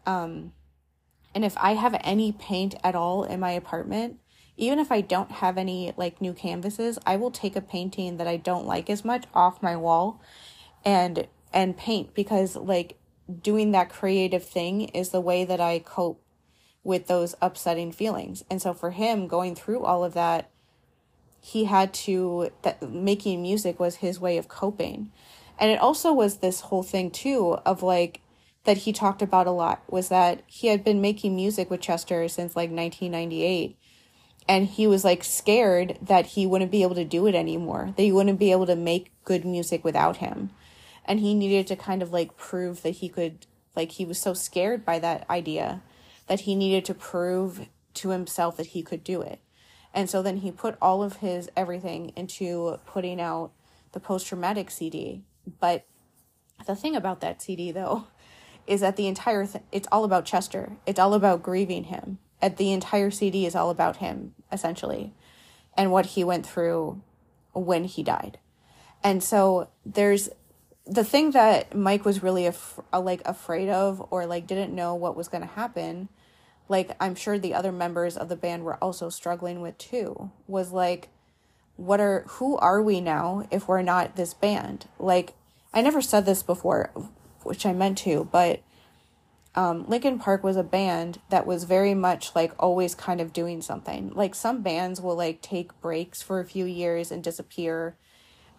[0.06, 0.54] um
[1.34, 4.20] and if i have any paint at all in my apartment
[4.56, 8.28] even if i don't have any like new canvases i will take a painting that
[8.28, 10.22] i don't like as much off my wall
[10.86, 12.98] and and paint because like
[13.42, 16.22] doing that creative thing is the way that i cope
[16.84, 18.44] with those upsetting feelings.
[18.50, 20.50] And so for him going through all of that,
[21.40, 25.12] he had to that making music was his way of coping.
[25.60, 28.22] And it also was this whole thing too of like
[28.64, 32.28] that he talked about a lot was that he had been making music with Chester
[32.28, 33.78] since like 1998
[34.48, 38.04] and he was like scared that he wouldn't be able to do it anymore that
[38.04, 40.52] he wouldn't be able to make good music without him
[41.06, 44.34] and he needed to kind of like prove that he could like he was so
[44.34, 45.82] scared by that idea
[46.28, 49.40] that he needed to prove to himself that he could do it.
[49.94, 53.52] And so then he put all of his everything into putting out
[53.92, 55.24] the post traumatic CD.
[55.60, 55.86] But
[56.66, 58.08] the thing about that CD though
[58.68, 60.74] is that the entire it's all about Chester.
[60.86, 62.20] It's all about grieving him.
[62.42, 65.14] At the entire CD is all about him essentially.
[65.76, 67.02] and what he went through
[67.54, 68.40] when he died.
[69.04, 70.30] And so there's
[70.86, 74.96] the thing that Mike was really af- uh, like afraid of or like didn't know
[74.96, 76.10] what was going to happen
[76.68, 80.72] like I'm sure the other members of the band were also struggling with too was
[80.72, 81.10] like
[81.76, 85.34] what are who are we now if we're not this band like
[85.74, 86.92] I never said this before
[87.44, 88.62] which I meant to but
[89.54, 93.62] um, Linkin Park was a band that was very much like always kind of doing
[93.62, 94.12] something.
[94.14, 97.98] Like some bands will like take breaks for a few years and disappear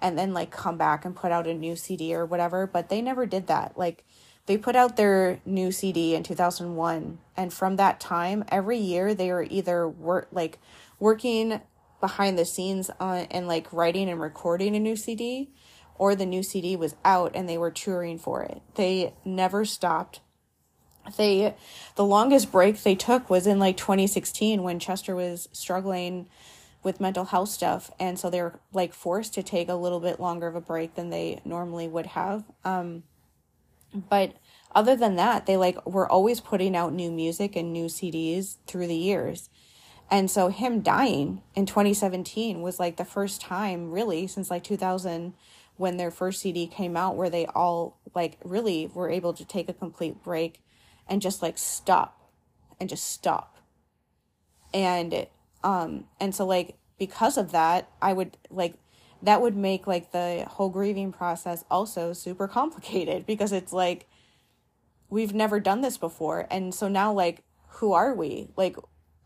[0.02, 3.00] and then like come back and put out a new CD or whatever, but they
[3.00, 3.78] never did that.
[3.78, 4.04] Like
[4.46, 9.30] they put out their new CD in 2001 and from that time every year they
[9.30, 10.58] were either work like
[10.98, 11.60] working
[12.00, 15.50] behind the scenes on and like writing and recording a new CD
[15.94, 18.60] or the new CD was out and they were touring for it.
[18.74, 20.20] They never stopped.
[21.16, 21.54] They
[21.94, 26.26] the longest break they took was in like 2016 when Chester was struggling
[26.82, 30.46] with mental health stuff and so they're like forced to take a little bit longer
[30.46, 32.44] of a break than they normally would have.
[32.64, 33.04] Um
[34.08, 34.34] but
[34.74, 38.86] other than that, they like were always putting out new music and new CDs through
[38.86, 39.50] the years.
[40.10, 45.34] And so him dying in 2017 was like the first time really since like 2000
[45.76, 49.68] when their first CD came out where they all like really were able to take
[49.68, 50.62] a complete break
[51.08, 52.30] and just like stop
[52.78, 53.56] and just stop.
[54.74, 55.26] And
[55.64, 58.74] um and so like because of that, I would like
[59.22, 64.06] that would make like the whole grieving process also super complicated because it's like
[65.10, 66.46] we've never done this before.
[66.50, 68.50] And so now like who are we?
[68.56, 68.76] Like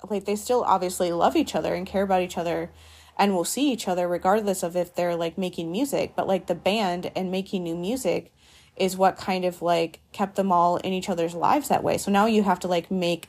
[0.08, 2.70] like they still obviously love each other and care about each other
[3.18, 6.14] and will see each other regardless of if they're like making music.
[6.16, 8.32] But like the band and making new music
[8.76, 11.98] is what kind of like kept them all in each other's lives that way.
[11.98, 13.28] So now you have to like make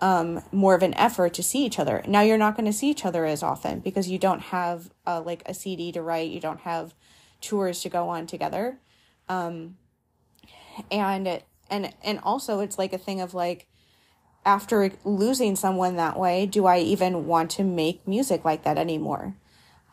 [0.00, 2.02] um, more of an effort to see each other.
[2.06, 5.22] Now you're not going to see each other as often because you don't have uh,
[5.22, 6.94] like a CD to write, you don't have
[7.40, 8.78] tours to go on together,
[9.28, 9.76] um,
[10.90, 13.66] and and and also it's like a thing of like
[14.44, 19.36] after losing someone that way, do I even want to make music like that anymore?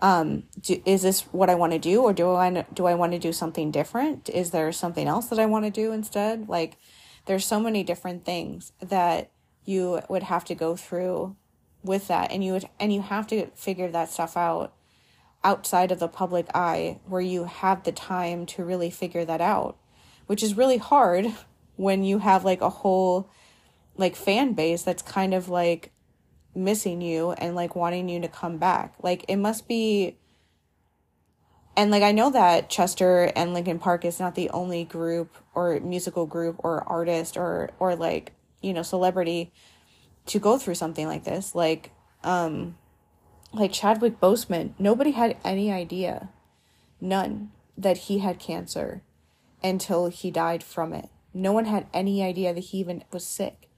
[0.01, 3.13] Um, do, is this what I want to do, or do I do I want
[3.13, 4.29] to do something different?
[4.29, 6.49] Is there something else that I want to do instead?
[6.49, 6.77] Like,
[7.25, 9.30] there's so many different things that
[9.65, 11.35] you would have to go through
[11.83, 12.31] with that.
[12.31, 14.73] And you would and you have to figure that stuff out
[15.43, 19.75] outside of the public eye where you have the time to really figure that out
[20.31, 21.25] which is really hard
[21.75, 23.29] when you have like a whole
[23.97, 25.91] like fan base that's kind of like
[26.55, 28.95] missing you and like wanting you to come back.
[29.01, 30.17] Like it must be
[31.75, 35.79] and like I know that Chester and Linkin Park is not the only group or
[35.81, 38.31] musical group or artist or or like
[38.61, 39.51] you know celebrity
[40.25, 41.91] to go through something like this like
[42.23, 42.75] um
[43.53, 46.29] like Chadwick Boseman nobody had any idea
[47.01, 49.01] none that he had cancer
[49.63, 51.09] until he died from it.
[51.33, 53.69] No one had any idea that he even was sick.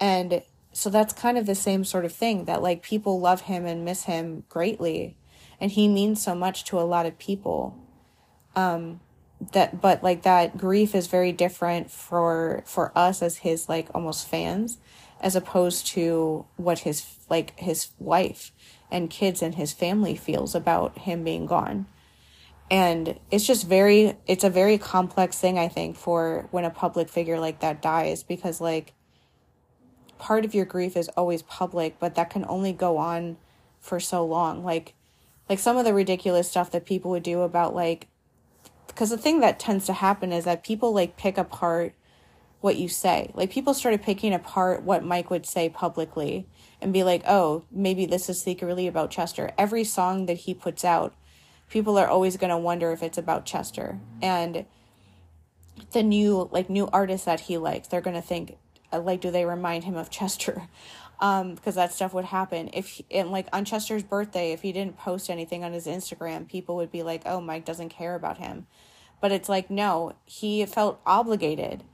[0.00, 0.42] And
[0.72, 3.84] so that's kind of the same sort of thing that like people love him and
[3.84, 5.16] miss him greatly.
[5.60, 7.76] And he means so much to a lot of people.
[8.54, 9.00] Um
[9.52, 14.26] that but like that grief is very different for for us as his like almost
[14.26, 14.78] fans
[15.20, 18.52] as opposed to what his like his wife
[18.90, 21.86] and kids and his family feels about him being gone.
[22.70, 27.08] And it's just very it's a very complex thing i think for when a public
[27.08, 28.92] figure like that dies because like
[30.18, 33.36] part of your grief is always public but that can only go on
[33.86, 34.64] for so long.
[34.64, 34.94] Like
[35.48, 38.08] like some of the ridiculous stuff that people would do about like
[38.96, 41.92] because the thing that tends to happen is that people like pick apart
[42.62, 43.30] what you say.
[43.34, 46.48] Like people started picking apart what Mike would say publicly
[46.80, 50.82] and be like, "Oh, maybe this is secretly about Chester." Every song that he puts
[50.82, 51.14] out,
[51.68, 54.00] people are always going to wonder if it's about Chester.
[54.22, 54.64] And
[55.92, 58.56] the new like new artists that he likes, they're going to think
[58.94, 60.68] uh, like do they remind him of Chester?
[61.20, 64.72] Um because that stuff would happen if he, and like on Chester's birthday, if he
[64.72, 68.38] didn't post anything on his Instagram, people would be like, "Oh, Mike doesn't care about
[68.38, 68.66] him."
[69.20, 71.84] But it's like, no, he felt obligated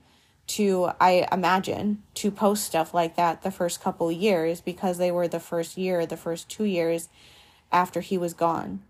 [0.45, 5.27] to, I imagine, to post stuff like that the first couple years because they were
[5.27, 7.07] the first year, the first two years
[7.71, 8.83] after he was gone.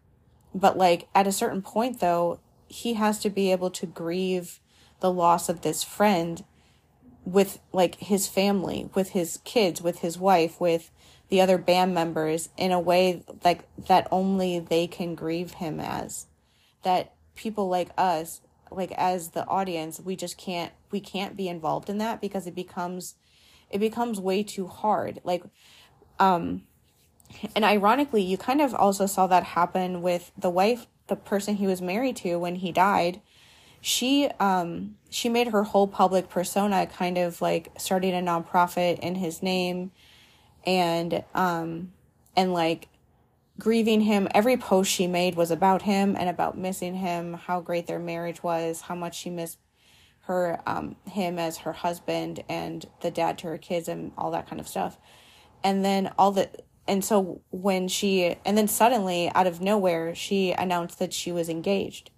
[0.53, 4.59] But like at a certain point, though, he has to be able to grieve
[4.99, 6.43] the loss of this friend
[7.25, 10.91] with like his family, with his kids, with his wife, with
[11.29, 16.27] the other band members in a way like that only they can grieve him as.
[16.83, 21.89] That people like us like as the audience we just can't we can't be involved
[21.89, 23.15] in that because it becomes
[23.69, 25.43] it becomes way too hard like
[26.19, 26.63] um
[27.55, 31.67] and ironically, you kind of also saw that happen with the wife, the person he
[31.67, 33.21] was married to when he died.
[33.85, 39.15] She um she made her whole public persona kind of like starting a nonprofit in
[39.15, 39.91] his name
[40.65, 41.91] and um
[42.33, 42.87] and like
[43.59, 44.29] grieving him.
[44.33, 48.41] Every post she made was about him and about missing him, how great their marriage
[48.41, 49.59] was, how much she missed
[50.27, 54.47] her um him as her husband and the dad to her kids and all that
[54.47, 54.97] kind of stuff.
[55.61, 56.49] And then all the
[56.87, 61.49] and so when she and then suddenly out of nowhere she announced that she was
[61.49, 62.11] engaged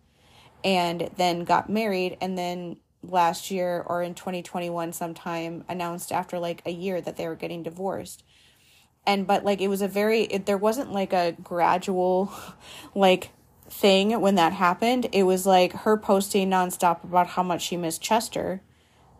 [0.65, 6.63] and then got married and then last year or in 2021 sometime announced after like
[6.65, 8.23] a year that they were getting divorced.
[9.05, 12.33] And but like it was a very it, there wasn't like a gradual
[12.95, 13.29] like
[13.69, 15.07] thing when that happened.
[15.11, 18.61] It was like her posting nonstop about how much she missed chester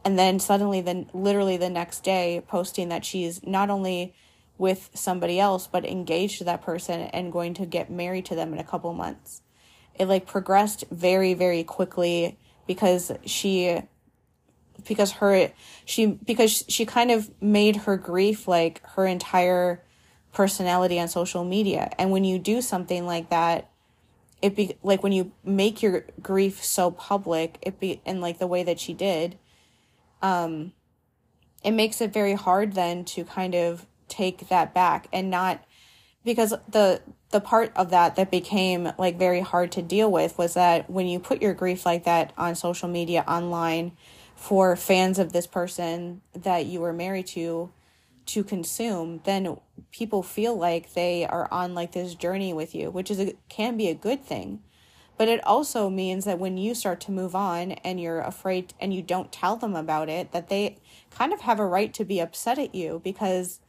[0.03, 4.15] and then suddenly then literally the next day posting that she's not only
[4.57, 8.51] with somebody else but engaged to that person and going to get married to them
[8.51, 9.41] in a couple months
[9.97, 12.37] it like progressed very very quickly
[12.67, 13.81] because she
[14.87, 15.51] because her
[15.85, 19.83] she because she kind of made her grief like her entire
[20.33, 21.89] personality on social media.
[21.97, 23.69] And when you do something like that
[24.41, 28.47] it be like when you make your grief so public it be in like the
[28.47, 29.37] way that she did
[30.21, 30.71] um
[31.63, 35.63] it makes it very hard then to kind of take that back and not
[36.23, 37.01] because the
[37.35, 41.05] the part of that that became like very hard to deal with was that when
[41.05, 43.91] you put your grief like that on social media online
[44.37, 47.69] for fans of this person that you were married to
[48.25, 49.57] to consume then
[49.91, 53.75] people feel like they are on like this journey with you which is a, can
[53.75, 54.61] be a good thing.
[55.17, 58.93] But it also means that when you start to move on and you're afraid and
[58.93, 60.77] you don't tell them about it that they
[61.11, 63.59] kind of have a right to be upset at you because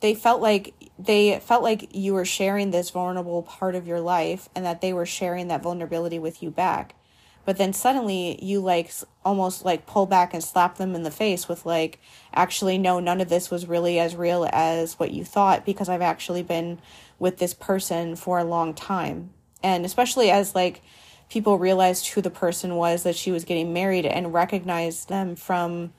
[0.00, 4.48] they felt like they felt like you were sharing this vulnerable part of your life
[4.54, 6.94] and that they were sharing that vulnerability with you back.
[7.44, 8.92] But then suddenly you like
[9.24, 12.00] almost like pull back and slap them in the face with like
[12.32, 16.00] actually no none of this was really as real as what you thought because I've
[16.00, 16.80] actually been
[17.18, 19.30] with this person for a long time.
[19.62, 20.82] And especially as like
[21.28, 25.92] people realized who the person was that she was getting married and recognized them from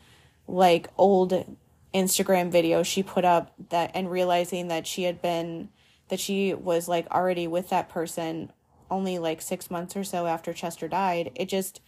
[0.48, 1.46] like old
[1.96, 5.70] Instagram video she put up that and realizing that she had been
[6.10, 8.52] that she was like already with that person
[8.92, 11.82] only like 6 months or so after Chester died it just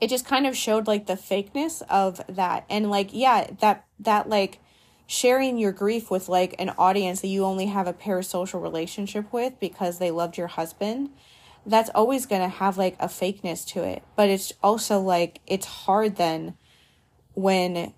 [0.00, 2.64] it just kind of showed like the fakeness of that.
[2.68, 4.58] And like yeah that that like
[5.06, 9.58] sharing your grief with like an audience that you only have a parasocial relationship with
[9.60, 11.10] because they loved your husband
[11.66, 14.02] that's always going to have like a fakeness to it.
[14.16, 16.54] But it's also like it's hard then
[17.34, 17.92] when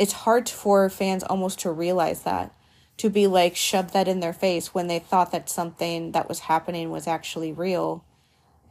[0.00, 2.54] it's hard for fans almost to realize that
[2.96, 6.40] to be like shoved that in their face when they thought that something that was
[6.40, 8.02] happening was actually real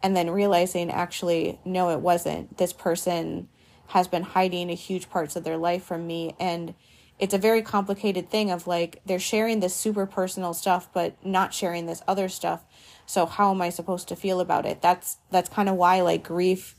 [0.01, 2.57] and then realizing actually no it wasn't.
[2.57, 3.47] This person
[3.87, 6.73] has been hiding a huge parts of their life from me and
[7.19, 11.53] it's a very complicated thing of like they're sharing this super personal stuff but not
[11.53, 12.63] sharing this other stuff.
[13.05, 14.81] So how am i supposed to feel about it?
[14.81, 16.75] That's that's kind of why like grief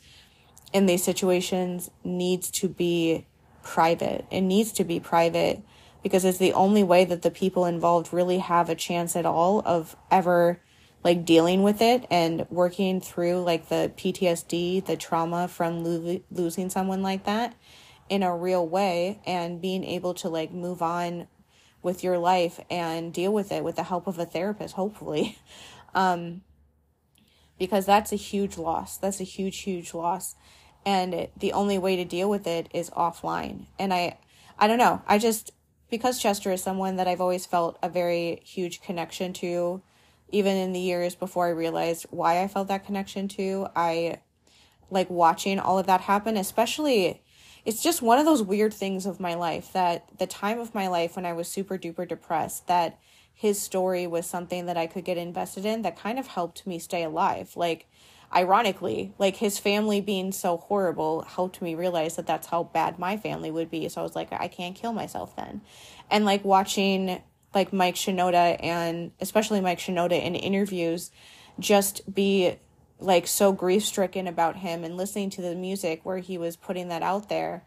[0.72, 3.26] in these situations needs to be
[3.70, 4.26] private.
[4.32, 5.62] It needs to be private
[6.02, 9.62] because it's the only way that the people involved really have a chance at all
[9.64, 10.60] of ever
[11.04, 16.68] like dealing with it and working through like the PTSD, the trauma from lo- losing
[16.68, 17.54] someone like that
[18.08, 21.28] in a real way and being able to like move on
[21.80, 25.38] with your life and deal with it with the help of a therapist hopefully.
[25.92, 26.42] Um
[27.58, 28.96] because that's a huge loss.
[28.96, 30.36] That's a huge huge loss
[30.84, 33.66] and the only way to deal with it is offline.
[33.78, 34.18] And i
[34.58, 35.02] i don't know.
[35.06, 35.52] I just
[35.90, 39.82] because chester is someone that i've always felt a very huge connection to
[40.30, 44.18] even in the years before i realized why i felt that connection to i
[44.90, 47.22] like watching all of that happen especially
[47.64, 50.86] it's just one of those weird things of my life that the time of my
[50.86, 52.98] life when i was super duper depressed that
[53.34, 56.78] his story was something that i could get invested in that kind of helped me
[56.78, 57.56] stay alive.
[57.56, 57.88] Like
[58.34, 63.16] ironically, like his family being so horrible helped me realize that that's how bad my
[63.16, 63.88] family would be.
[63.88, 65.62] So I was like, I can't kill myself then.
[66.10, 67.22] And like watching
[67.54, 71.10] like Mike Shinoda and especially Mike Shinoda in interviews
[71.58, 72.56] just be
[73.00, 76.88] like so grief stricken about him and listening to the music where he was putting
[76.88, 77.64] that out there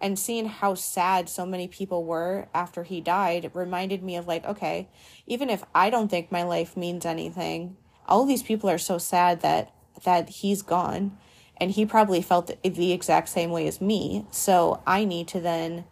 [0.00, 4.44] and seeing how sad so many people were after he died reminded me of like
[4.44, 4.88] okay
[5.26, 7.76] even if i don't think my life means anything
[8.08, 9.70] all these people are so sad that
[10.04, 11.16] that he's gone
[11.56, 15.84] and he probably felt the exact same way as me so i need to then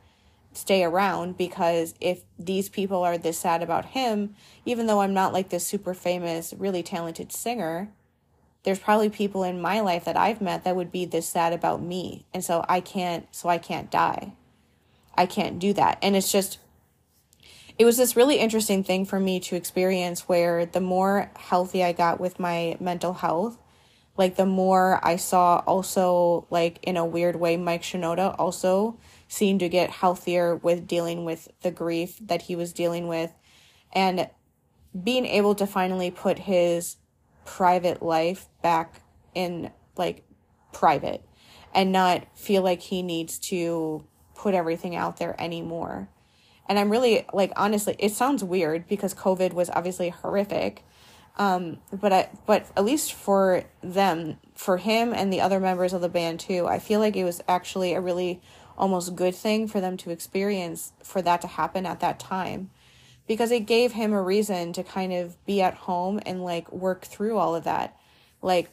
[0.59, 4.35] stay around because if these people are this sad about him,
[4.65, 7.91] even though I'm not like this super famous, really talented singer,
[8.65, 11.81] there's probably people in my life that I've met that would be this sad about
[11.81, 12.27] me.
[12.35, 14.35] And so I can't so I can't die.
[15.15, 15.99] I can't do that.
[16.03, 16.59] And it's just
[17.79, 21.93] it was this really interesting thing for me to experience where the more healthy I
[21.93, 23.57] got with my mental health,
[24.19, 28.99] like the more I saw also like in a weird way Mike Shinoda also
[29.29, 33.33] seemed to get healthier with dealing with the grief that he was dealing with
[33.93, 34.29] and
[35.03, 36.97] being able to finally put his
[37.45, 39.03] private life back
[39.35, 40.25] in like
[40.73, 41.25] private
[41.73, 44.05] and not feel like he needs to
[44.35, 46.09] put everything out there anymore.
[46.69, 50.85] And I'm really like honestly, it sounds weird because COVID was obviously horrific.
[51.39, 56.01] Um, but I, but at least for them, for him and the other members of
[56.01, 58.41] the band too, I feel like it was actually a really
[58.77, 62.71] almost good thing for them to experience for that to happen at that time
[63.27, 67.05] because it gave him a reason to kind of be at home and like work
[67.05, 67.97] through all of that.
[68.41, 68.71] Like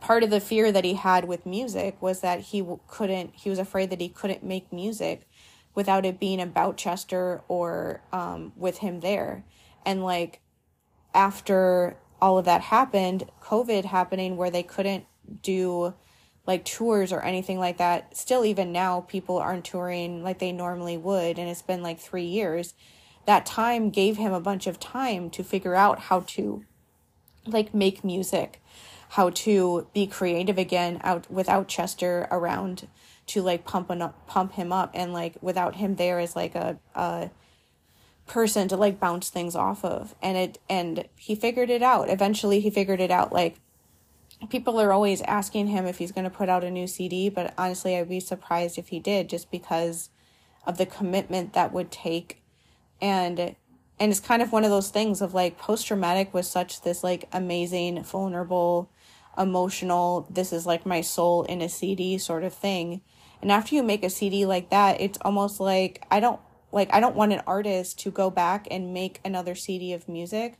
[0.00, 3.58] part of the fear that he had with music was that he couldn't he was
[3.58, 5.28] afraid that he couldn't make music
[5.74, 9.44] without it being about Chester or um, with him there.
[9.84, 10.40] And like
[11.18, 15.04] after all of that happened, COVID happening where they couldn't
[15.42, 15.92] do
[16.46, 18.16] like tours or anything like that.
[18.16, 22.24] Still, even now, people aren't touring like they normally would, and it's been like three
[22.24, 22.72] years.
[23.26, 26.64] That time gave him a bunch of time to figure out how to
[27.44, 28.62] like make music,
[29.10, 32.86] how to be creative again out without Chester around
[33.26, 33.90] to like pump
[34.28, 37.30] pump him up and like without him there as like a, a
[38.28, 40.14] person to like bounce things off of.
[40.22, 42.10] And it and he figured it out.
[42.10, 43.32] Eventually he figured it out.
[43.32, 43.56] Like
[44.50, 47.52] people are always asking him if he's going to put out a new cd but
[47.58, 50.10] honestly i'd be surprised if he did just because
[50.68, 52.42] of the commitment that would take.
[53.00, 53.56] And
[54.00, 57.02] and it's kind of one of those things of like post traumatic was such this
[57.02, 58.90] like amazing vulnerable
[59.36, 63.00] emotional this is like my soul in a cd sort of thing.
[63.40, 66.40] And after you make a CD like that, it's almost like I don't
[66.72, 70.58] like I don't want an artist to go back and make another CD of music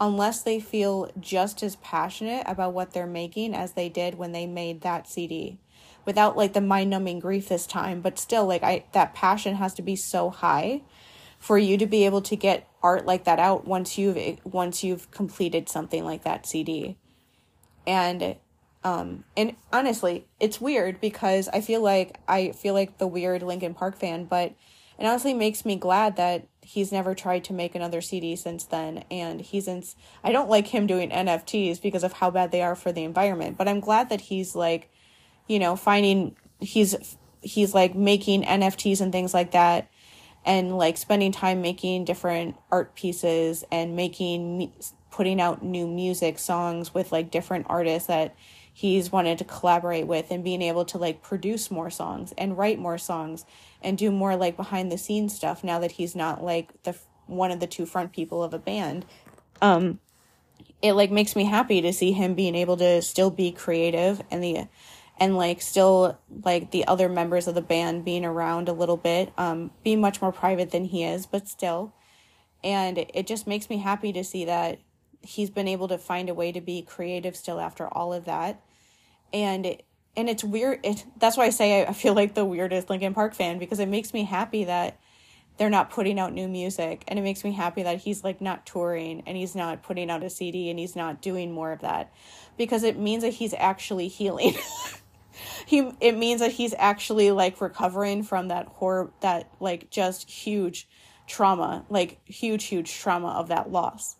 [0.00, 4.46] unless they feel just as passionate about what they're making as they did when they
[4.46, 5.58] made that CD.
[6.06, 9.82] Without like the mind-numbing grief this time, but still like I that passion has to
[9.82, 10.82] be so high
[11.38, 15.10] for you to be able to get art like that out once you've once you've
[15.10, 16.96] completed something like that CD.
[17.86, 18.36] And
[18.82, 23.74] um, and honestly, it's weird because I feel like I feel like the weird Linkin
[23.74, 24.54] Park fan, but
[25.00, 28.98] it honestly makes me glad that he's never tried to make another CD since then.
[29.10, 29.82] And he's in,
[30.22, 33.56] I don't like him doing NFTs because of how bad they are for the environment,
[33.56, 34.90] but I'm glad that he's like,
[35.48, 39.90] you know, finding, he's, he's like making NFTs and things like that
[40.44, 44.70] and like spending time making different art pieces and making,
[45.10, 48.34] putting out new music songs with like different artists that
[48.80, 52.78] he's wanted to collaborate with and being able to like produce more songs and write
[52.78, 53.44] more songs
[53.82, 57.50] and do more like behind the scenes stuff now that he's not like the one
[57.50, 59.04] of the two front people of a band
[59.60, 60.00] um
[60.80, 64.42] it like makes me happy to see him being able to still be creative and
[64.42, 64.66] the
[65.18, 69.30] and like still like the other members of the band being around a little bit
[69.36, 71.92] um being much more private than he is but still.
[72.62, 74.80] And it just makes me happy to see that
[75.22, 78.62] he's been able to find a way to be creative still after all of that
[79.32, 79.76] and
[80.16, 83.34] and it's weird it, that's why i say I, feel like the weirdest linkin park
[83.34, 84.98] fan because it makes me happy that
[85.56, 88.64] they're not putting out new music and it makes me happy that he's like not
[88.66, 92.12] touring and he's not putting out a cd and he's not doing more of that
[92.56, 94.54] because it means that he's actually healing.
[95.66, 100.88] He it means that he's actually like recovering from that horror that like just huge
[101.26, 104.16] trauma like huge huge trauma of that loss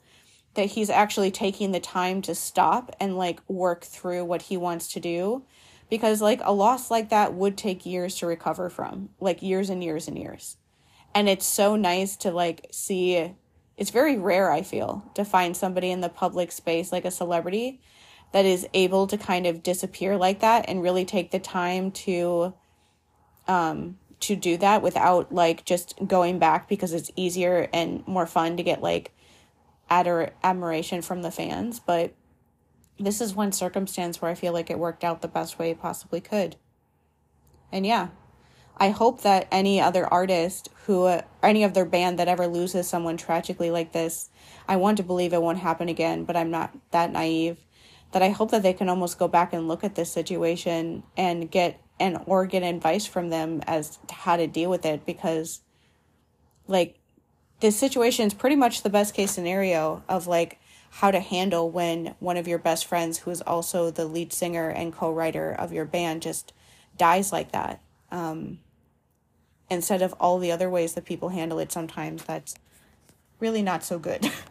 [0.55, 4.93] that he's actually taking the time to stop and like work through what he wants
[4.93, 5.45] to do.
[5.89, 9.11] Because like a loss like that would take years to recover from.
[9.21, 10.57] Like years and years and years.
[11.15, 13.35] And it's so nice to like see
[13.81, 17.81] it's very rare i feel to find somebody in the public space like a celebrity
[18.33, 22.55] that is able to kind of disappear like that and really take the time to
[23.49, 28.59] um to do that without like just going back because it's easier and more fun
[28.59, 29.13] to get like
[29.91, 32.15] ador- admiration from the fans, but
[32.99, 35.81] this is one circumstance where I feel like it worked out the best way it
[35.81, 36.57] possibly could.
[37.73, 38.09] And yeah,
[38.77, 42.89] I hope that any other artist who, uh, any of their band that ever loses
[42.89, 44.31] someone tragically like this,
[44.69, 47.59] I want to believe it won't happen again, but I'm not that naive.
[48.13, 51.51] That I hope that they can almost go back and look at this situation and
[51.51, 55.61] get an or get advice from them as to how to deal with it because
[56.67, 57.00] like
[57.61, 60.59] this situation is pretty much the best case scenario of like
[60.91, 64.69] how to handle when one of your best friends who is also the lead singer
[64.69, 66.53] and co-writer of your band just
[66.97, 67.81] dies like that.
[68.11, 68.59] Um,
[69.71, 72.57] instead of all the other ways that people handle it sometimes that's
[73.39, 74.31] really not so good